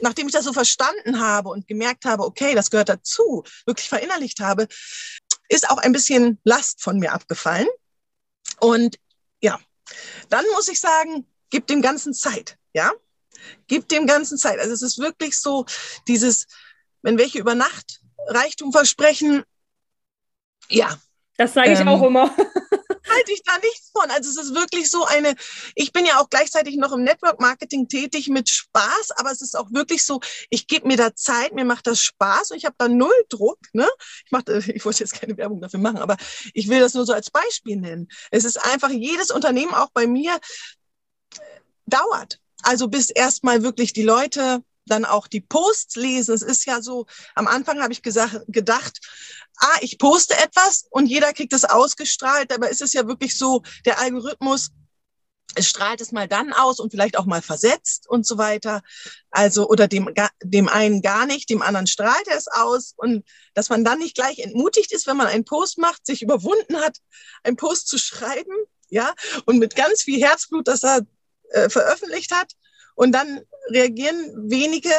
nachdem 0.00 0.26
ich 0.26 0.33
das 0.33 0.45
so 0.45 0.52
verstanden 0.52 1.21
habe 1.21 1.49
und 1.50 1.68
gemerkt 1.68 2.04
habe, 2.04 2.25
okay, 2.25 2.54
das 2.54 2.71
gehört 2.71 2.88
dazu, 2.88 3.45
wirklich 3.64 3.88
verinnerlicht 3.88 4.40
habe, 4.40 4.68
ist 5.49 5.71
auch 5.71 5.78
ein 5.78 5.92
bisschen 5.92 6.38
Last 6.45 6.83
von 6.83 6.99
mir 6.99 7.12
abgefallen. 7.12 7.68
Und 8.61 8.99
ja, 9.40 9.61
dann 10.28 10.45
muss 10.54 10.68
ich 10.68 10.80
sagen, 10.80 11.26
gib 11.50 11.66
dem 11.66 11.83
Ganzen 11.83 12.14
Zeit, 12.14 12.59
ja? 12.73 12.92
Gib 13.68 13.88
dem 13.88 14.06
Ganzen 14.06 14.38
Zeit. 14.38 14.59
Also 14.59 14.73
es 14.73 14.83
ist 14.83 14.99
wirklich 14.99 15.37
so 15.37 15.66
dieses, 16.09 16.47
wenn 17.02 17.18
welche 17.18 17.38
über 17.38 17.54
Nacht 17.54 18.00
Reichtum 18.28 18.73
versprechen, 18.73 19.45
ja. 20.68 20.96
Das 21.37 21.52
sage 21.52 21.73
ich 21.73 21.80
ähm, 21.80 21.88
auch 21.88 22.02
immer. 22.02 22.35
halte 23.16 23.32
ich 23.32 23.42
da 23.42 23.58
nichts 23.58 23.90
von. 23.92 24.11
Also 24.11 24.30
es 24.30 24.37
ist 24.37 24.54
wirklich 24.54 24.90
so 24.90 25.04
eine, 25.04 25.35
ich 25.75 25.92
bin 25.92 26.06
ja 26.06 26.20
auch 26.20 26.28
gleichzeitig 26.28 26.76
noch 26.76 26.92
im 26.92 27.02
Network 27.02 27.40
Marketing 27.40 27.88
tätig 27.88 28.28
mit 28.28 28.49
Spaß, 28.49 29.12
aber 29.16 29.30
es 29.30 29.42
ist 29.42 29.56
auch 29.56 29.73
wirklich 29.73 30.04
so, 30.04 30.20
ich 30.50 30.66
gebe 30.66 30.87
mir 30.87 30.96
da 30.96 31.14
Zeit, 31.14 31.54
mir 31.54 31.64
macht 31.64 31.87
das 31.87 32.02
Spaß 32.02 32.50
und 32.50 32.56
ich 32.56 32.64
habe 32.64 32.76
da 32.78 32.88
null 32.88 33.14
Druck. 33.28 33.58
Ne? 33.73 33.87
Ich, 34.25 34.30
mach, 34.30 34.42
ich 34.46 34.85
wollte 34.85 35.00
jetzt 35.00 35.20
keine 35.20 35.37
Werbung 35.37 35.61
dafür 35.61 35.80
machen, 35.80 35.99
aber 35.99 36.16
ich 36.52 36.68
will 36.68 36.80
das 36.80 36.94
nur 36.94 37.06
so 37.06 37.12
als 37.12 37.30
Beispiel 37.30 37.76
nennen. 37.76 38.08
Es 38.30 38.44
ist 38.44 38.58
einfach, 38.58 38.90
jedes 38.90 39.30
Unternehmen, 39.30 39.75
auch 39.75 39.90
bei 39.92 40.06
mir, 40.06 40.38
dauert. 41.87 42.40
Also 42.62 42.88
bis 42.88 43.11
erstmal 43.11 43.62
wirklich 43.62 43.92
die 43.92 44.02
Leute 44.02 44.62
dann 44.87 45.05
auch 45.05 45.26
die 45.26 45.40
Posts 45.40 45.97
lesen. 45.97 46.35
Es 46.35 46.43
ist 46.43 46.64
ja 46.66 46.81
so, 46.81 47.07
am 47.35 47.47
Anfang 47.47 47.83
habe 47.83 47.93
ich 47.93 48.02
gesagt, 48.02 48.40
gedacht, 48.49 49.00
ah, 49.59 49.76
ich 49.81 49.99
poste 49.99 50.35
etwas 50.35 50.87
und 50.90 51.07
jeder 51.07 51.33
kriegt 51.33 51.52
es 51.52 51.64
ausgestrahlt, 51.64 52.52
aber 52.52 52.71
ist 52.71 52.83
es 52.83 52.93
ja 52.93 53.07
wirklich 53.07 53.37
so, 53.37 53.62
der 53.85 53.99
Algorithmus 53.99 54.71
es 55.57 55.69
strahlt 55.69 56.00
es 56.00 56.12
mal 56.12 56.28
dann 56.28 56.52
aus 56.52 56.81
und 56.81 56.90
vielleicht 56.90 57.16
auch 57.16 57.25
mal 57.25 57.40
versetzt 57.40 58.09
und 58.09 58.26
so 58.26 58.37
weiter. 58.37 58.83
Also, 59.31 59.69
oder 59.69 59.88
dem, 59.88 60.12
dem 60.43 60.69
einen 60.69 61.02
gar 61.02 61.25
nicht, 61.25 61.49
dem 61.49 61.62
anderen 61.62 61.87
strahlt 61.87 62.28
er 62.28 62.37
es 62.37 62.47
aus 62.47 62.93
und 62.97 63.25
dass 63.55 63.71
man 63.71 63.85
dann 63.85 63.99
nicht 63.99 64.14
gleich 64.14 64.38
entmutigt 64.38 64.93
ist, 64.93 65.07
wenn 65.07 65.16
man 65.16 65.28
einen 65.28 65.45
Post 65.45 65.78
macht, 65.78 66.05
sich 66.05 66.21
überwunden 66.23 66.76
hat, 66.76 66.99
einen 67.43 67.57
Post 67.57 67.88
zu 67.88 67.99
schreiben, 67.99 68.55
ja, 68.88 69.14
und 69.47 69.59
mit 69.59 69.75
ganz 69.75 70.02
viel 70.02 70.21
Herzblut, 70.21 70.69
das 70.69 70.83
er 70.85 71.00
äh, 71.50 71.71
veröffentlicht 71.71 72.33
hat 72.33 72.52
und 72.97 73.12
dann 73.12 73.41
reagieren 73.69 74.50
wenige 74.50 74.91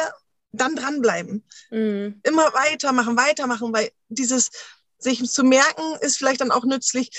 dann 0.52 0.74
dranbleiben. 0.74 1.44
Mhm. 1.70 2.20
Immer 2.22 2.54
weitermachen, 2.54 3.16
weitermachen, 3.16 3.72
weil 3.74 3.90
dieses 4.08 4.50
sich 4.98 5.22
zu 5.30 5.44
merken 5.44 5.82
ist 6.00 6.16
vielleicht 6.16 6.40
dann 6.40 6.50
auch 6.50 6.64
nützlich. 6.64 7.10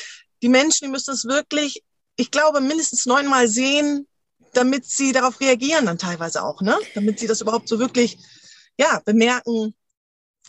Die 0.42 0.50
Menschen, 0.50 0.86
die 0.86 0.92
müssen 0.92 1.14
es 1.14 1.26
wirklich, 1.26 1.84
ich 2.16 2.32
glaube, 2.32 2.60
mindestens 2.60 3.06
neunmal 3.06 3.48
sehen, 3.48 4.08
damit 4.54 4.86
sie 4.86 5.12
darauf 5.12 5.40
reagieren 5.40 5.86
dann 5.86 6.00
teilweise 6.00 6.44
auch, 6.44 6.62
ne? 6.62 6.78
Damit 6.96 7.20
sie 7.20 7.28
das 7.28 7.42
überhaupt 7.42 7.70
so 7.70 7.80
wirklich, 7.80 8.18
ja, 8.78 9.02
bemerken. 9.06 9.76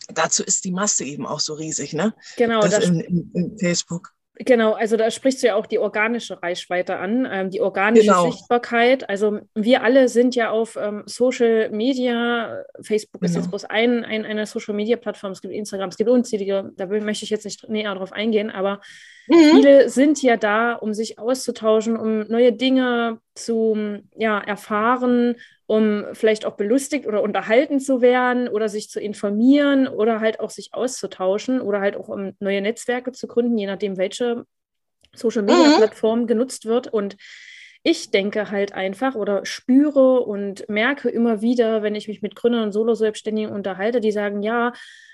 Dazu 0.08 0.42
ist 0.42 0.64
die 0.64 0.72
Masse 0.72 1.04
eben 1.04 1.26
auch 1.26 1.40
so 1.40 1.54
riesig, 1.54 1.92
ne? 1.92 2.14
Genau. 2.36 2.62
Das, 2.62 2.70
das 2.70 2.84
in, 2.84 3.00
in, 3.00 3.30
in 3.34 3.58
Facebook. 3.58 4.12
Genau, 4.42 4.72
also 4.72 4.96
da 4.96 5.10
sprichst 5.10 5.42
du 5.42 5.48
ja 5.48 5.54
auch 5.54 5.66
die 5.66 5.78
organische 5.78 6.42
Reichweite 6.42 6.96
an, 6.96 7.28
ähm, 7.30 7.50
die 7.50 7.60
organische 7.60 8.06
genau. 8.06 8.30
Sichtbarkeit. 8.30 9.06
Also 9.10 9.40
wir 9.54 9.82
alle 9.82 10.08
sind 10.08 10.34
ja 10.34 10.50
auf 10.50 10.78
ähm, 10.80 11.02
Social 11.04 11.68
Media, 11.68 12.64
Facebook 12.80 13.20
genau. 13.20 13.30
ist 13.30 13.36
jetzt 13.36 13.50
bloß 13.50 13.66
ein, 13.66 14.02
ein, 14.02 14.24
eine 14.24 14.46
Social 14.46 14.74
Media 14.74 14.96
Plattform, 14.96 15.32
es 15.32 15.42
gibt 15.42 15.52
Instagram, 15.52 15.90
es 15.90 15.98
gibt 15.98 16.08
unzählige, 16.08 16.72
da 16.76 16.88
will, 16.88 17.02
möchte 17.02 17.24
ich 17.24 17.30
jetzt 17.30 17.44
nicht 17.44 17.68
näher 17.68 17.94
drauf 17.94 18.12
eingehen, 18.12 18.50
aber 18.50 18.80
mhm. 19.30 19.50
viele 19.52 19.88
sind 19.88 20.22
ja 20.22 20.36
da, 20.36 20.74
um 20.74 20.92
sich 20.92 21.18
auszutauschen, 21.18 21.96
um 21.96 22.20
neue 22.28 22.52
Dinge 22.52 23.20
zu 23.34 24.00
ja, 24.16 24.38
erfahren 24.38 25.36
um 25.70 26.04
vielleicht 26.14 26.46
auch 26.46 26.56
belustigt 26.56 27.06
oder 27.06 27.22
unterhalten 27.22 27.78
zu 27.78 28.00
werden 28.00 28.48
oder 28.48 28.68
sich 28.68 28.90
zu 28.90 28.98
informieren 28.98 29.86
oder 29.86 30.18
halt 30.18 30.40
auch 30.40 30.50
sich 30.50 30.74
auszutauschen 30.74 31.60
oder 31.60 31.80
halt 31.80 31.94
auch 31.94 32.08
um 32.08 32.32
neue 32.40 32.60
Netzwerke 32.60 33.12
zu 33.12 33.28
gründen, 33.28 33.56
je 33.56 33.68
nachdem, 33.68 33.96
welche 33.96 34.46
Social 35.14 35.42
Media 35.42 35.68
mhm. 35.68 35.76
Plattform 35.76 36.26
genutzt 36.26 36.66
wird. 36.66 36.88
Und 36.88 37.16
ich 37.84 38.10
denke 38.10 38.50
halt 38.50 38.72
einfach 38.72 39.14
oder 39.14 39.46
spüre 39.46 40.22
und 40.22 40.68
merke 40.68 41.08
immer 41.08 41.40
wieder, 41.40 41.84
wenn 41.84 41.94
ich 41.94 42.08
mich 42.08 42.20
mit 42.20 42.34
Gründern 42.34 42.64
und 42.64 42.72
Solo-Selbstständigen 42.72 43.52
unterhalte, 43.52 44.00
die 44.00 44.10
sagen, 44.10 44.42
ja, 44.42 44.72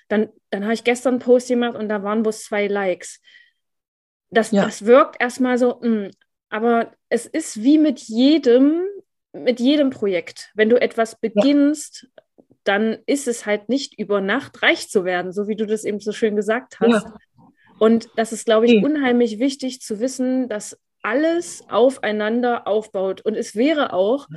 dann, 0.08 0.30
dann 0.48 0.62
habe 0.62 0.72
ich 0.72 0.84
gestern 0.84 1.16
einen 1.16 1.20
Post 1.20 1.48
gemacht 1.48 1.76
und 1.76 1.90
da 1.90 2.02
waren 2.02 2.22
bloß 2.22 2.44
zwei 2.44 2.66
Likes. 2.66 3.20
Das, 4.30 4.50
ja. 4.50 4.64
das 4.64 4.84
wirkt 4.84 5.20
erstmal 5.20 5.58
so, 5.58 5.80
mh, 5.80 5.86
hm, 5.86 6.10
aber 6.48 6.92
es 7.08 7.26
ist 7.26 7.62
wie 7.62 7.78
mit 7.78 8.00
jedem, 8.00 8.82
mit 9.32 9.60
jedem 9.60 9.90
Projekt. 9.90 10.50
Wenn 10.54 10.68
du 10.68 10.80
etwas 10.80 11.18
beginnst, 11.18 12.06
ja. 12.16 12.24
dann 12.64 12.98
ist 13.06 13.28
es 13.28 13.46
halt 13.46 13.68
nicht 13.68 13.98
über 13.98 14.20
Nacht 14.20 14.62
reich 14.62 14.88
zu 14.88 15.04
werden, 15.04 15.32
so 15.32 15.48
wie 15.48 15.56
du 15.56 15.66
das 15.66 15.84
eben 15.84 16.00
so 16.00 16.12
schön 16.12 16.36
gesagt 16.36 16.80
hast. 16.80 17.04
Ja. 17.04 17.14
Und 17.78 18.08
das 18.16 18.32
ist, 18.32 18.46
glaube 18.46 18.66
ich, 18.66 18.82
unheimlich 18.82 19.38
wichtig 19.38 19.80
zu 19.80 20.00
wissen, 20.00 20.48
dass 20.48 20.78
alles 21.02 21.62
aufeinander 21.68 22.66
aufbaut. 22.66 23.20
Und 23.20 23.34
es 23.34 23.54
wäre 23.54 23.92
auch 23.92 24.28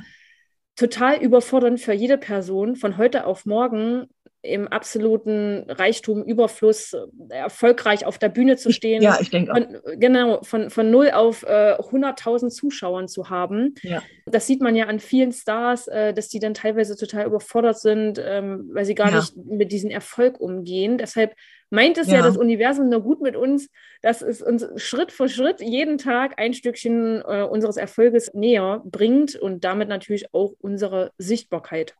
total 0.76 1.16
überfordernd 1.18 1.80
für 1.80 1.92
jede 1.92 2.18
Person, 2.18 2.76
von 2.76 2.96
heute 2.96 3.26
auf 3.26 3.46
morgen 3.46 4.08
im 4.42 4.68
absoluten 4.68 5.64
Reichtum, 5.68 6.22
Überfluss, 6.24 6.94
äh, 6.94 7.34
erfolgreich 7.34 8.06
auf 8.06 8.18
der 8.18 8.30
Bühne 8.30 8.56
zu 8.56 8.72
stehen. 8.72 9.02
Ja, 9.02 9.18
ich 9.20 9.30
denke 9.30 9.52
auch. 9.52 9.58
genau, 9.98 10.42
von, 10.42 10.70
von 10.70 10.90
null 10.90 11.10
auf 11.10 11.42
äh, 11.42 11.74
100.000 11.74 12.48
Zuschauern 12.48 13.08
zu 13.08 13.28
haben. 13.28 13.74
Ja. 13.82 14.02
Das 14.26 14.46
sieht 14.46 14.62
man 14.62 14.76
ja 14.76 14.86
an 14.86 14.98
vielen 14.98 15.32
Stars, 15.32 15.88
äh, 15.88 16.14
dass 16.14 16.28
die 16.28 16.38
dann 16.38 16.54
teilweise 16.54 16.96
total 16.96 17.26
überfordert 17.26 17.78
sind, 17.78 18.20
ähm, 18.24 18.70
weil 18.72 18.84
sie 18.84 18.94
gar 18.94 19.10
ja. 19.10 19.16
nicht 19.16 19.36
mit 19.36 19.72
diesem 19.72 19.90
Erfolg 19.90 20.40
umgehen. 20.40 20.96
Deshalb 20.96 21.34
meint 21.68 21.98
es 21.98 22.08
ja. 22.08 22.16
ja. 22.16 22.22
das 22.22 22.36
Universum 22.36 22.88
nur 22.88 23.02
gut 23.02 23.20
mit 23.20 23.36
uns, 23.36 23.68
dass 24.00 24.22
es 24.22 24.40
uns 24.40 24.66
Schritt 24.76 25.12
für 25.12 25.28
Schritt 25.28 25.60
jeden 25.60 25.98
Tag 25.98 26.38
ein 26.38 26.54
Stückchen 26.54 27.22
äh, 27.26 27.42
unseres 27.42 27.76
Erfolges 27.76 28.32
näher 28.32 28.82
bringt 28.84 29.36
und 29.36 29.64
damit 29.64 29.88
natürlich 29.88 30.32
auch 30.32 30.54
unsere 30.60 31.12
Sichtbarkeit. 31.18 31.94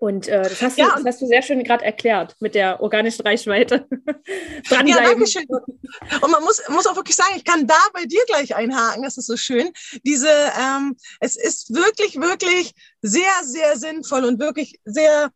Und 0.00 0.28
äh, 0.28 0.40
das, 0.40 0.62
hast 0.62 0.78
du, 0.78 0.80
ja, 0.80 0.94
das 0.96 1.04
hast 1.04 1.20
du 1.20 1.26
sehr 1.26 1.42
schön 1.42 1.62
gerade 1.62 1.84
erklärt 1.84 2.34
mit 2.40 2.54
der 2.54 2.80
organischen 2.80 3.20
Reichweite. 3.20 3.86
ja, 4.70 4.82
danke 4.82 5.26
schön. 5.26 5.44
Und 5.46 6.30
man 6.30 6.42
muss, 6.42 6.62
muss 6.70 6.86
auch 6.86 6.96
wirklich 6.96 7.16
sagen, 7.16 7.34
ich 7.36 7.44
kann 7.44 7.66
da 7.66 7.76
bei 7.92 8.06
dir 8.06 8.22
gleich 8.26 8.56
einhaken, 8.56 9.02
das 9.02 9.18
ist 9.18 9.26
so 9.26 9.36
schön. 9.36 9.70
Diese, 10.02 10.30
ähm, 10.58 10.96
es 11.20 11.36
ist 11.36 11.74
wirklich, 11.74 12.18
wirklich 12.18 12.72
sehr, 13.02 13.30
sehr 13.44 13.76
sinnvoll 13.76 14.24
und 14.24 14.40
wirklich 14.40 14.80
sehr 14.86 15.30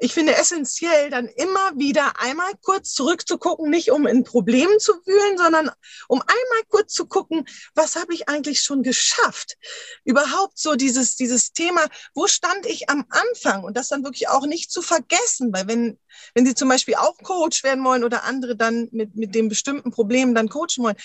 ich 0.00 0.14
finde 0.14 0.36
essentiell, 0.36 1.10
dann 1.10 1.26
immer 1.26 1.72
wieder 1.76 2.20
einmal 2.20 2.52
kurz 2.62 2.92
zurückzugucken, 2.94 3.68
nicht 3.68 3.90
um 3.90 4.06
in 4.06 4.22
Problemen 4.22 4.78
zu 4.78 4.92
wühlen, 5.04 5.36
sondern 5.36 5.70
um 6.06 6.20
einmal 6.20 6.62
kurz 6.68 6.92
zu 6.92 7.06
gucken, 7.06 7.44
was 7.74 7.96
habe 7.96 8.14
ich 8.14 8.28
eigentlich 8.28 8.60
schon 8.60 8.82
geschafft? 8.84 9.56
Überhaupt 10.04 10.58
so 10.58 10.76
dieses, 10.76 11.16
dieses 11.16 11.52
Thema, 11.52 11.84
wo 12.14 12.28
stand 12.28 12.64
ich 12.66 12.88
am 12.88 13.06
Anfang? 13.10 13.64
Und 13.64 13.76
das 13.76 13.88
dann 13.88 14.04
wirklich 14.04 14.28
auch 14.28 14.46
nicht 14.46 14.70
zu 14.70 14.82
vergessen, 14.82 15.52
weil 15.52 15.66
wenn, 15.66 15.98
wenn 16.34 16.46
Sie 16.46 16.54
zum 16.54 16.68
Beispiel 16.68 16.94
auch 16.94 17.18
Coach 17.18 17.64
werden 17.64 17.84
wollen 17.84 18.04
oder 18.04 18.22
andere 18.22 18.56
dann 18.56 18.88
mit, 18.92 19.16
mit 19.16 19.34
dem 19.34 19.48
bestimmten 19.48 19.90
Problem 19.90 20.34
dann 20.34 20.48
coachen 20.48 20.84
wollen, 20.84 20.96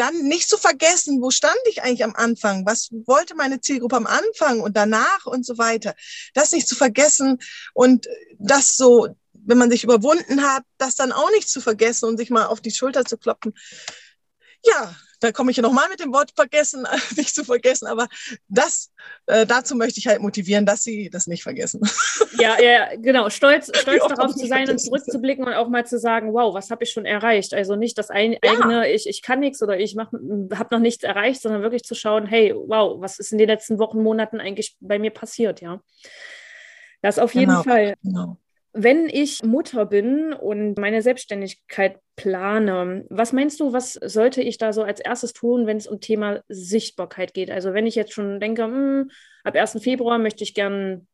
dann 0.00 0.22
nicht 0.22 0.48
zu 0.48 0.56
vergessen, 0.56 1.20
wo 1.20 1.30
stand 1.30 1.58
ich 1.68 1.82
eigentlich 1.82 2.04
am 2.04 2.14
Anfang? 2.14 2.64
Was 2.64 2.88
wollte 3.04 3.34
meine 3.34 3.60
Zielgruppe 3.60 3.96
am 3.96 4.06
Anfang 4.06 4.60
und 4.60 4.76
danach 4.76 5.26
und 5.26 5.44
so 5.44 5.58
weiter? 5.58 5.94
Das 6.32 6.52
nicht 6.52 6.66
zu 6.66 6.74
vergessen 6.74 7.38
und 7.74 8.08
das 8.38 8.76
so, 8.76 9.08
wenn 9.32 9.58
man 9.58 9.70
sich 9.70 9.84
überwunden 9.84 10.42
hat, 10.42 10.64
das 10.78 10.96
dann 10.96 11.12
auch 11.12 11.30
nicht 11.32 11.50
zu 11.50 11.60
vergessen 11.60 12.06
und 12.06 12.16
sich 12.16 12.30
mal 12.30 12.46
auf 12.46 12.62
die 12.62 12.70
Schulter 12.70 13.04
zu 13.04 13.18
kloppen. 13.18 13.52
Ja, 14.64 14.96
da 15.20 15.32
komme 15.32 15.50
ich 15.50 15.56
ja 15.56 15.62
nochmal 15.62 15.88
mit 15.88 16.00
dem 16.00 16.12
Wort 16.12 16.32
vergessen, 16.34 16.86
nicht 17.16 17.34
zu 17.34 17.44
vergessen, 17.44 17.86
aber 17.86 18.08
das, 18.48 18.92
äh, 19.26 19.46
dazu 19.46 19.76
möchte 19.76 20.00
ich 20.00 20.06
halt 20.06 20.20
motivieren, 20.20 20.66
dass 20.66 20.82
sie 20.82 21.10
das 21.10 21.26
nicht 21.26 21.42
vergessen. 21.42 21.80
Ja, 22.38 22.58
ja, 22.58 22.96
genau. 22.96 23.28
Stolz, 23.28 23.70
stolz 23.76 24.06
darauf 24.06 24.34
zu 24.34 24.46
sein 24.46 24.70
und 24.70 24.78
zurückzublicken 24.78 25.44
und 25.44 25.52
auch 25.52 25.68
mal 25.68 25.84
zu 25.84 25.98
sagen, 25.98 26.32
wow, 26.32 26.54
was 26.54 26.70
habe 26.70 26.84
ich 26.84 26.90
schon 26.90 27.04
erreicht? 27.04 27.52
Also 27.52 27.76
nicht 27.76 27.98
das 27.98 28.08
ein, 28.08 28.32
ja. 28.32 28.38
eigene, 28.42 28.90
ich, 28.90 29.06
ich 29.06 29.20
kann 29.20 29.40
nichts 29.40 29.62
oder 29.62 29.78
ich 29.78 29.94
habe 29.98 30.68
noch 30.70 30.78
nichts 30.78 31.04
erreicht, 31.04 31.42
sondern 31.42 31.60
wirklich 31.60 31.84
zu 31.84 31.94
schauen, 31.94 32.26
hey, 32.26 32.54
wow, 32.54 32.98
was 32.98 33.18
ist 33.18 33.32
in 33.32 33.38
den 33.38 33.48
letzten 33.48 33.78
Wochen, 33.78 34.02
Monaten 34.02 34.40
eigentlich 34.40 34.76
bei 34.80 34.98
mir 34.98 35.10
passiert, 35.10 35.60
ja. 35.60 35.82
Das 37.02 37.18
auf 37.18 37.34
jeden 37.34 37.50
genau, 37.50 37.62
Fall. 37.62 37.94
Genau. 38.02 38.38
Wenn 38.72 39.08
ich 39.08 39.42
Mutter 39.42 39.84
bin 39.84 40.32
und 40.32 40.78
meine 40.78 41.02
Selbstständigkeit 41.02 41.98
plane, 42.14 43.04
was 43.10 43.32
meinst 43.32 43.58
du, 43.58 43.72
was 43.72 43.94
sollte 43.94 44.42
ich 44.42 44.58
da 44.58 44.72
so 44.72 44.82
als 44.82 45.00
erstes 45.00 45.32
tun, 45.32 45.66
wenn 45.66 45.76
es 45.76 45.88
um 45.88 46.00
Thema 46.00 46.42
Sichtbarkeit 46.48 47.34
geht? 47.34 47.50
Also 47.50 47.74
wenn 47.74 47.86
ich 47.86 47.96
jetzt 47.96 48.12
schon 48.12 48.38
denke, 48.38 48.66
mh, 48.66 48.76
hm, 48.76 49.10
ab 49.42 49.56
1. 49.56 49.78
Februar 49.80 50.18
möchte 50.18 50.44
ich 50.44 50.54
gerne 50.54 51.04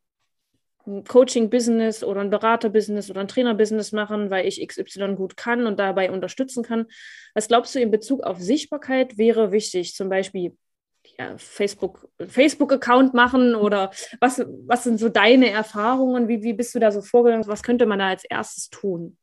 ein 0.86 1.04
Coaching-Business 1.04 2.04
oder 2.04 2.20
ein 2.20 2.30
Berater-Business 2.30 3.10
oder 3.10 3.20
ein 3.20 3.28
Trainer-Business 3.28 3.92
machen, 3.92 4.30
weil 4.30 4.46
ich 4.46 4.66
XY 4.66 5.16
gut 5.16 5.36
kann 5.36 5.66
und 5.66 5.78
dabei 5.78 6.10
unterstützen 6.10 6.62
kann. 6.62 6.86
Was 7.34 7.48
glaubst 7.48 7.74
du 7.74 7.80
in 7.80 7.90
Bezug 7.90 8.22
auf 8.22 8.38
Sichtbarkeit 8.38 9.18
wäre 9.18 9.50
wichtig? 9.50 9.94
Zum 9.94 10.08
Beispiel 10.08 10.56
ja, 11.18 11.36
Facebook, 11.38 12.08
Facebook-Account 12.28 13.14
machen 13.14 13.54
oder 13.54 13.90
was, 14.20 14.42
was 14.66 14.84
sind 14.84 14.98
so 14.98 15.08
deine 15.08 15.50
Erfahrungen? 15.50 16.28
Wie, 16.28 16.42
wie 16.42 16.52
bist 16.52 16.74
du 16.74 16.78
da 16.78 16.92
so 16.92 17.00
vorgegangen? 17.00 17.46
Was 17.46 17.62
könnte 17.62 17.86
man 17.86 17.98
da 17.98 18.08
als 18.08 18.24
erstes 18.24 18.68
tun? 18.68 19.16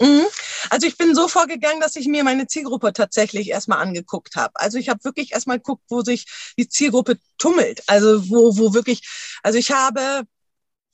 Mhm. 0.00 0.26
Also 0.70 0.86
ich 0.86 0.96
bin 0.96 1.14
so 1.14 1.28
vorgegangen, 1.28 1.80
dass 1.80 1.96
ich 1.96 2.06
mir 2.06 2.24
meine 2.24 2.46
Zielgruppe 2.46 2.92
tatsächlich 2.92 3.48
erstmal 3.50 3.78
angeguckt 3.78 4.36
habe. 4.36 4.52
Also 4.54 4.78
ich 4.78 4.88
habe 4.88 5.04
wirklich 5.04 5.32
erstmal 5.32 5.58
geguckt, 5.58 5.82
wo 5.88 6.02
sich 6.02 6.26
die 6.56 6.68
Zielgruppe 6.68 7.18
tummelt. 7.36 7.82
Also 7.86 8.28
wo, 8.30 8.56
wo 8.56 8.74
wirklich, 8.74 9.02
also 9.42 9.58
ich 9.58 9.70
habe, 9.72 10.22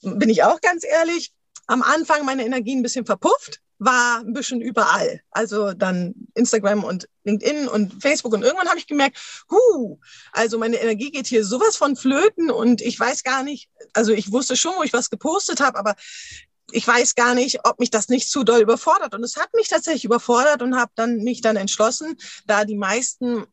bin 0.02 0.28
ich 0.28 0.42
auch 0.42 0.60
ganz 0.60 0.84
ehrlich, 0.84 1.32
am 1.66 1.82
Anfang 1.82 2.24
meine 2.24 2.44
Energie 2.44 2.76
ein 2.76 2.82
bisschen 2.82 3.06
verpufft 3.06 3.60
war 3.78 4.20
ein 4.20 4.32
bisschen 4.32 4.60
überall. 4.60 5.20
Also 5.30 5.72
dann 5.72 6.14
Instagram 6.34 6.84
und 6.84 7.08
LinkedIn 7.24 7.68
und 7.68 8.00
Facebook. 8.02 8.32
Und 8.32 8.42
irgendwann 8.42 8.68
habe 8.68 8.78
ich 8.78 8.86
gemerkt, 8.86 9.18
huh, 9.50 9.98
also 10.32 10.58
meine 10.58 10.76
Energie 10.76 11.10
geht 11.10 11.26
hier 11.26 11.44
sowas 11.44 11.76
von 11.76 11.96
flöten 11.96 12.50
und 12.50 12.80
ich 12.80 12.98
weiß 12.98 13.22
gar 13.22 13.42
nicht, 13.42 13.68
also 13.92 14.12
ich 14.12 14.32
wusste 14.32 14.56
schon, 14.56 14.74
wo 14.76 14.82
ich 14.82 14.92
was 14.92 15.10
gepostet 15.10 15.60
habe, 15.60 15.78
aber 15.78 15.94
ich 16.72 16.86
weiß 16.86 17.14
gar 17.14 17.34
nicht, 17.34 17.60
ob 17.64 17.78
mich 17.78 17.90
das 17.90 18.08
nicht 18.08 18.30
zu 18.30 18.42
doll 18.42 18.60
überfordert. 18.60 19.14
Und 19.14 19.22
es 19.22 19.36
hat 19.36 19.52
mich 19.54 19.68
tatsächlich 19.68 20.04
überfordert 20.04 20.62
und 20.62 20.76
habe 20.76 20.92
dann 20.94 21.18
mich 21.18 21.40
dann 21.40 21.56
entschlossen, 21.56 22.16
da 22.46 22.64
die 22.64 22.76
meisten 22.76 23.44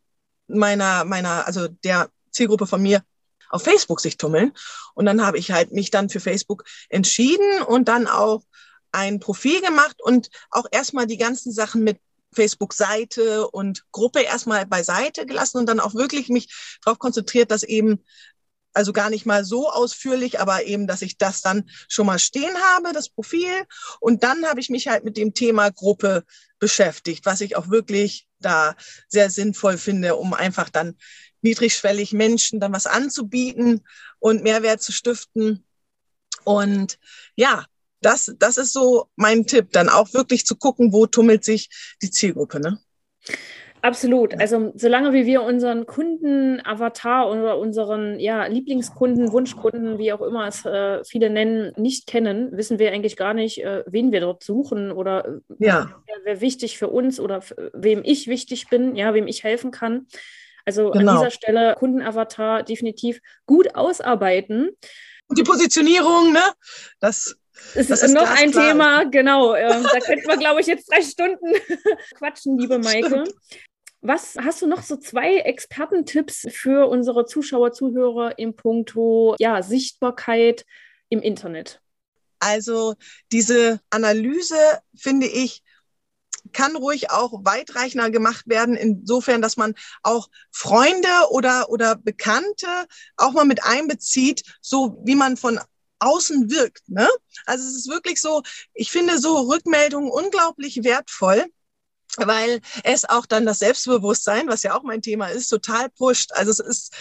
meiner, 0.47 1.05
meiner, 1.05 1.45
also 1.45 1.67
der 1.67 2.09
Zielgruppe 2.31 2.67
von 2.67 2.81
mir 2.81 3.03
auf 3.49 3.63
Facebook 3.63 3.99
sich 3.99 4.17
tummeln. 4.17 4.53
Und 4.95 5.05
dann 5.05 5.25
habe 5.25 5.37
ich 5.37 5.51
halt 5.51 5.71
mich 5.71 5.91
dann 5.91 6.09
für 6.09 6.19
Facebook 6.19 6.63
entschieden 6.89 7.61
und 7.63 7.87
dann 7.87 8.07
auch 8.07 8.43
ein 8.91 9.19
Profil 9.19 9.61
gemacht 9.61 9.97
und 10.01 10.29
auch 10.49 10.65
erstmal 10.71 11.07
die 11.07 11.17
ganzen 11.17 11.51
Sachen 11.51 11.83
mit 11.83 11.99
Facebook-Seite 12.33 13.49
und 13.49 13.83
Gruppe 13.91 14.21
erstmal 14.21 14.65
beiseite 14.65 15.25
gelassen 15.25 15.57
und 15.57 15.65
dann 15.67 15.79
auch 15.79 15.95
wirklich 15.95 16.29
mich 16.29 16.77
darauf 16.83 16.99
konzentriert, 16.99 17.51
dass 17.51 17.63
eben, 17.63 18.03
also 18.73 18.93
gar 18.93 19.09
nicht 19.09 19.25
mal 19.25 19.43
so 19.43 19.69
ausführlich, 19.69 20.39
aber 20.39 20.63
eben, 20.63 20.87
dass 20.87 21.01
ich 21.01 21.17
das 21.17 21.41
dann 21.41 21.69
schon 21.89 22.05
mal 22.05 22.19
stehen 22.19 22.55
habe, 22.73 22.93
das 22.93 23.09
Profil. 23.09 23.65
Und 23.99 24.23
dann 24.23 24.45
habe 24.45 24.61
ich 24.61 24.69
mich 24.69 24.87
halt 24.87 25.03
mit 25.03 25.17
dem 25.17 25.33
Thema 25.33 25.71
Gruppe 25.71 26.23
beschäftigt, 26.57 27.25
was 27.25 27.41
ich 27.41 27.57
auch 27.57 27.69
wirklich 27.69 28.27
da 28.39 28.75
sehr 29.09 29.29
sinnvoll 29.29 29.77
finde, 29.77 30.15
um 30.15 30.33
einfach 30.33 30.69
dann 30.69 30.95
niedrigschwellig 31.41 32.13
Menschen 32.13 32.59
dann 32.59 32.71
was 32.71 32.87
anzubieten 32.87 33.85
und 34.19 34.43
Mehrwert 34.43 34.81
zu 34.81 34.91
stiften. 34.91 35.65
Und 36.43 36.97
ja, 37.35 37.65
das, 38.01 38.33
das 38.39 38.57
ist 38.57 38.73
so 38.73 39.05
mein 39.15 39.45
Tipp, 39.45 39.71
dann 39.71 39.89
auch 39.89 40.13
wirklich 40.13 40.45
zu 40.45 40.55
gucken, 40.55 40.91
wo 40.93 41.05
tummelt 41.05 41.43
sich 41.43 41.69
die 42.01 42.11
Zielgruppe. 42.11 42.59
Ne? 42.59 42.79
Absolut. 43.83 44.39
Also 44.39 44.71
solange 44.75 45.11
wie 45.11 45.25
wir 45.25 45.41
unseren 45.41 45.87
Kunden-Avatar 45.87 47.31
oder 47.31 47.57
unseren 47.57 48.19
ja, 48.19 48.45
Lieblingskunden, 48.45 49.31
Wunschkunden, 49.31 49.97
wie 49.97 50.13
auch 50.13 50.21
immer 50.21 50.47
es 50.47 50.65
äh, 50.65 51.03
viele 51.03 51.31
nennen, 51.31 51.73
nicht 51.77 52.05
kennen, 52.05 52.55
wissen 52.55 52.77
wir 52.77 52.91
eigentlich 52.91 53.17
gar 53.17 53.33
nicht, 53.33 53.63
äh, 53.63 53.83
wen 53.87 54.11
wir 54.11 54.19
dort 54.19 54.43
suchen 54.43 54.91
oder 54.91 55.25
äh, 55.25 55.65
ja. 55.65 56.03
wer, 56.05 56.15
wer, 56.23 56.41
wichtig 56.41 56.77
für 56.77 56.89
uns 56.89 57.19
oder 57.19 57.41
wem 57.73 58.01
ich 58.03 58.27
wichtig 58.27 58.69
bin, 58.69 58.95
ja, 58.95 59.15
wem 59.15 59.27
ich 59.27 59.43
helfen 59.43 59.71
kann. 59.71 60.05
Also 60.63 60.91
genau. 60.91 61.13
an 61.13 61.17
dieser 61.17 61.31
Stelle 61.31 61.75
Kundenavatar 61.75 62.61
definitiv 62.61 63.19
gut 63.47 63.73
ausarbeiten. 63.73 64.69
Und 65.27 65.39
die 65.39 65.43
Positionierung, 65.43 66.33
ne? 66.33 66.43
Das 66.99 67.35
es 67.75 67.89
ist, 67.89 68.03
ist 68.03 68.13
noch 68.13 68.29
ein 68.29 68.51
klar. 68.51 68.67
Thema, 68.67 69.03
genau. 69.05 69.55
Ähm, 69.55 69.83
da 69.83 69.99
könnten 69.99 70.27
wir, 70.27 70.37
glaube 70.37 70.61
ich, 70.61 70.67
jetzt 70.67 70.91
drei 70.91 71.01
Stunden 71.01 71.53
quatschen, 72.15 72.57
liebe 72.57 72.79
Maike. 72.79 73.07
Stimmt. 73.07 73.33
Was 74.01 74.35
hast 74.43 74.61
du 74.63 74.67
noch 74.67 74.81
so 74.81 74.97
zwei 74.97 75.37
Expertentipps 75.37 76.47
für 76.51 76.89
unsere 76.89 77.25
Zuschauer, 77.25 77.71
Zuhörer 77.71 78.39
im 78.39 78.55
Punkto 78.55 79.35
ja, 79.39 79.61
Sichtbarkeit 79.61 80.65
im 81.09 81.21
Internet? 81.21 81.81
Also 82.39 82.95
diese 83.31 83.79
Analyse 83.91 84.55
finde 84.95 85.27
ich 85.27 85.61
kann 86.53 86.75
ruhig 86.75 87.11
auch 87.11 87.45
weitreichender 87.45 88.09
gemacht 88.09 88.47
werden, 88.47 88.75
insofern, 88.75 89.41
dass 89.41 89.57
man 89.57 89.75
auch 90.03 90.27
Freunde 90.51 91.07
oder, 91.29 91.69
oder 91.69 91.95
Bekannte 91.95 92.67
auch 93.17 93.33
mal 93.33 93.45
mit 93.45 93.63
einbezieht, 93.63 94.43
so 94.59 94.99
wie 95.03 95.15
man 95.15 95.37
von 95.37 95.59
außen 96.01 96.49
wirkt. 96.49 96.89
Ne? 96.89 97.07
Also 97.45 97.67
es 97.67 97.75
ist 97.75 97.87
wirklich 97.87 98.19
so, 98.19 98.43
ich 98.73 98.91
finde 98.91 99.19
so 99.19 99.37
Rückmeldungen 99.49 100.11
unglaublich 100.11 100.83
wertvoll 100.83 101.45
weil 102.17 102.61
es 102.83 103.07
auch 103.07 103.25
dann 103.25 103.45
das 103.45 103.59
Selbstbewusstsein, 103.59 104.47
was 104.47 104.63
ja 104.63 104.75
auch 104.75 104.83
mein 104.83 105.01
Thema 105.01 105.27
ist, 105.27 105.47
total 105.47 105.89
pusht. 105.89 106.31
Also 106.33 106.51
es 106.51 106.59
ist, 106.59 106.93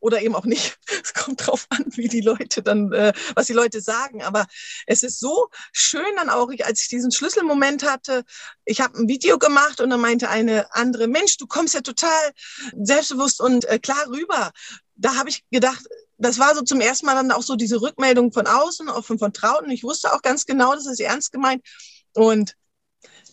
oder 0.00 0.20
eben 0.20 0.34
auch 0.34 0.44
nicht, 0.44 0.78
es 1.02 1.14
kommt 1.14 1.46
drauf 1.46 1.66
an, 1.70 1.84
wie 1.96 2.08
die 2.08 2.20
Leute 2.20 2.62
dann, 2.62 2.92
äh, 2.92 3.12
was 3.34 3.46
die 3.46 3.52
Leute 3.54 3.80
sagen. 3.80 4.22
Aber 4.22 4.46
es 4.86 5.02
ist 5.02 5.20
so 5.20 5.48
schön 5.72 6.16
dann 6.16 6.28
auch, 6.28 6.50
als 6.64 6.82
ich 6.82 6.88
diesen 6.88 7.10
Schlüsselmoment 7.10 7.82
hatte, 7.82 8.24
ich 8.64 8.80
habe 8.80 8.98
ein 8.98 9.08
Video 9.08 9.38
gemacht 9.38 9.80
und 9.80 9.90
dann 9.90 10.00
meinte 10.00 10.28
eine 10.28 10.74
andere, 10.74 11.08
Mensch, 11.08 11.38
du 11.38 11.46
kommst 11.46 11.74
ja 11.74 11.80
total 11.80 12.32
selbstbewusst 12.76 13.40
und 13.40 13.64
äh, 13.66 13.78
klar 13.78 14.06
rüber. 14.08 14.52
Da 14.96 15.14
habe 15.14 15.30
ich 15.30 15.44
gedacht, 15.50 15.86
das 16.18 16.38
war 16.38 16.54
so 16.54 16.62
zum 16.62 16.80
ersten 16.80 17.06
Mal 17.06 17.14
dann 17.14 17.30
auch 17.30 17.42
so 17.42 17.56
diese 17.56 17.80
Rückmeldung 17.80 18.32
von 18.32 18.46
außen, 18.46 18.88
auch 18.88 19.04
von 19.04 19.18
Vertrauten. 19.18 19.70
Ich 19.70 19.84
wusste 19.84 20.12
auch 20.12 20.20
ganz 20.20 20.44
genau, 20.44 20.74
das 20.74 20.86
ist 20.86 21.00
ernst 21.00 21.32
gemeint. 21.32 21.64
Und 22.14 22.56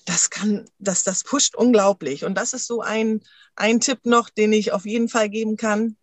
das 0.06 0.30
kann, 0.30 0.70
das, 0.78 1.04
das 1.04 1.24
pusht 1.24 1.56
unglaublich. 1.56 2.24
Und 2.24 2.36
das 2.36 2.54
ist 2.54 2.68
so 2.68 2.82
ein, 2.82 3.22
ein 3.56 3.80
Tipp 3.80 4.06
noch, 4.06 4.30
den 4.30 4.54
ich 4.54 4.72
auf 4.72 4.86
jeden 4.86 5.10
Fall 5.10 5.30
geben 5.30 5.58
kann. 5.58 5.98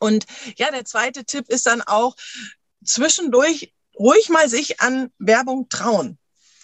Und 0.00 0.26
ja, 0.56 0.70
der 0.70 0.84
zweite 0.84 1.24
Tipp 1.24 1.48
ist 1.48 1.66
dann 1.66 1.82
auch 1.82 2.16
zwischendurch 2.84 3.74
ruhig 3.98 4.28
mal 4.28 4.48
sich 4.48 4.80
an 4.80 5.10
Werbung 5.18 5.68
trauen. 5.68 6.17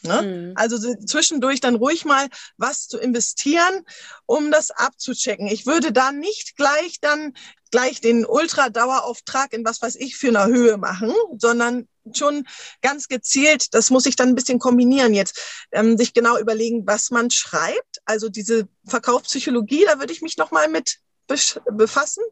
Ne? 0.04 0.22
Mhm. 0.22 0.52
Also 0.54 0.78
zwischendurch 1.06 1.60
dann 1.60 1.76
ruhig 1.76 2.04
mal 2.04 2.28
was 2.56 2.88
zu 2.88 2.98
investieren, 2.98 3.84
um 4.26 4.50
das 4.50 4.70
abzuchecken. 4.70 5.46
Ich 5.46 5.66
würde 5.66 5.92
da 5.92 6.12
nicht 6.12 6.56
gleich 6.56 7.00
dann 7.00 7.32
gleich 7.70 8.00
den 8.00 8.24
Ultra-Dauerauftrag 8.24 9.52
in 9.52 9.64
was 9.64 9.82
weiß 9.82 9.96
ich 9.96 10.16
für 10.16 10.28
eine 10.28 10.46
Höhe 10.46 10.76
machen, 10.76 11.12
sondern 11.38 11.88
schon 12.12 12.46
ganz 12.82 13.08
gezielt, 13.08 13.74
das 13.74 13.90
muss 13.90 14.06
ich 14.06 14.14
dann 14.14 14.28
ein 14.28 14.34
bisschen 14.36 14.60
kombinieren 14.60 15.12
jetzt, 15.12 15.66
ähm, 15.72 15.96
sich 15.96 16.12
genau 16.12 16.38
überlegen, 16.38 16.86
was 16.86 17.10
man 17.10 17.30
schreibt. 17.30 18.00
Also 18.04 18.28
diese 18.28 18.68
Verkaufspsychologie, 18.86 19.84
da 19.86 19.98
würde 19.98 20.12
ich 20.12 20.22
mich 20.22 20.36
nochmal 20.36 20.68
mit 20.68 20.98
befassen. 21.26 22.22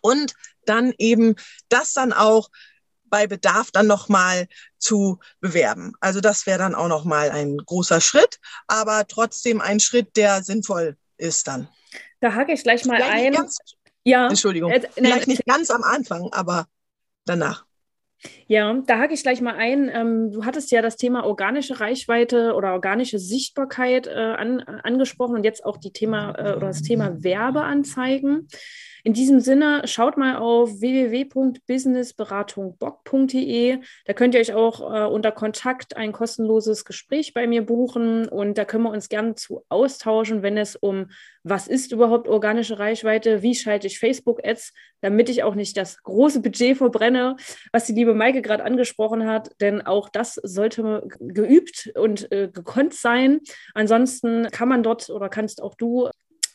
Und 0.00 0.34
dann 0.66 0.92
eben 0.98 1.36
das 1.68 1.92
dann 1.92 2.12
auch 2.12 2.50
bei 3.10 3.26
Bedarf 3.26 3.70
dann 3.70 3.86
nochmal 3.86 4.48
zu 4.78 5.18
bewerben. 5.40 5.92
Also 6.00 6.20
das 6.20 6.46
wäre 6.46 6.58
dann 6.58 6.74
auch 6.74 6.88
nochmal 6.88 7.30
ein 7.30 7.58
großer 7.58 8.00
Schritt, 8.00 8.38
aber 8.66 9.06
trotzdem 9.06 9.60
ein 9.60 9.80
Schritt, 9.80 10.16
der 10.16 10.42
sinnvoll 10.42 10.96
ist 11.16 11.48
dann. 11.48 11.68
Da 12.20 12.34
hake 12.34 12.52
ich 12.52 12.62
gleich 12.62 12.84
mal 12.84 12.96
Vielleicht 12.96 13.26
ein. 13.26 13.32
Ganz, 13.32 13.58
ja. 14.04 14.28
Entschuldigung. 14.28 14.70
Äh, 14.70 14.88
Vielleicht 14.94 15.28
nicht 15.28 15.46
ganz 15.46 15.70
am 15.70 15.82
Anfang, 15.82 16.28
aber 16.32 16.66
danach. 17.24 17.64
Ja, 18.48 18.74
da 18.86 18.98
hake 18.98 19.14
ich 19.14 19.22
gleich 19.22 19.40
mal 19.40 19.54
ein. 19.54 19.88
Ähm, 19.92 20.32
du 20.32 20.44
hattest 20.44 20.72
ja 20.72 20.82
das 20.82 20.96
Thema 20.96 21.24
organische 21.24 21.78
Reichweite 21.78 22.54
oder 22.54 22.72
organische 22.72 23.18
Sichtbarkeit 23.18 24.08
äh, 24.08 24.10
an, 24.10 24.60
angesprochen 24.60 25.36
und 25.36 25.44
jetzt 25.44 25.64
auch 25.64 25.76
die 25.76 25.92
Thema 25.92 26.34
äh, 26.36 26.56
oder 26.56 26.68
das 26.68 26.82
Thema 26.82 27.22
Werbeanzeigen. 27.22 28.48
In 29.04 29.12
diesem 29.12 29.40
Sinne, 29.40 29.82
schaut 29.84 30.16
mal 30.16 30.36
auf 30.36 30.80
www.businessberatungbock.de. 30.80 33.78
Da 34.04 34.12
könnt 34.12 34.34
ihr 34.34 34.40
euch 34.40 34.54
auch 34.54 34.80
äh, 34.80 35.06
unter 35.06 35.32
Kontakt 35.32 35.96
ein 35.96 36.12
kostenloses 36.12 36.84
Gespräch 36.84 37.34
bei 37.34 37.46
mir 37.46 37.64
buchen 37.64 38.28
und 38.28 38.58
da 38.58 38.64
können 38.64 38.84
wir 38.84 38.90
uns 38.90 39.08
gerne 39.08 39.34
zu 39.34 39.64
austauschen, 39.68 40.42
wenn 40.42 40.56
es 40.56 40.76
um 40.76 41.08
was 41.44 41.68
ist 41.68 41.92
überhaupt 41.92 42.28
organische 42.28 42.78
Reichweite, 42.78 43.42
wie 43.42 43.54
schalte 43.54 43.86
ich 43.86 43.98
Facebook-Ads, 43.98 44.72
damit 45.00 45.28
ich 45.28 45.42
auch 45.42 45.54
nicht 45.54 45.76
das 45.76 46.02
große 46.02 46.40
Budget 46.40 46.76
verbrenne, 46.76 47.36
was 47.72 47.86
die 47.86 47.92
liebe 47.92 48.14
Maike 48.14 48.42
gerade 48.42 48.64
angesprochen 48.64 49.26
hat, 49.26 49.50
denn 49.60 49.82
auch 49.82 50.08
das 50.08 50.34
sollte 50.34 51.06
geübt 51.20 51.90
und 51.94 52.30
äh, 52.32 52.48
gekonnt 52.52 52.94
sein. 52.94 53.40
Ansonsten 53.74 54.48
kann 54.50 54.68
man 54.68 54.82
dort 54.82 55.10
oder 55.10 55.28
kannst 55.28 55.62
auch 55.62 55.74
du 55.74 56.08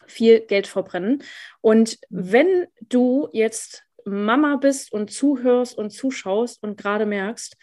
viel 0.08 0.42
Geld 0.42 0.68
verbrennen. 0.68 1.24
Und 1.62 2.00
mhm. 2.10 2.32
wenn 2.32 2.68
du 2.82 3.30
jetzt 3.32 3.84
Mama 4.06 4.58
bist 4.58 4.92
und 4.92 5.12
zuhörst 5.12 5.78
und 5.78 5.92
zuschaust 5.92 6.62
und 6.62 6.78
gerade 6.78 7.06
merkst, 7.06 7.56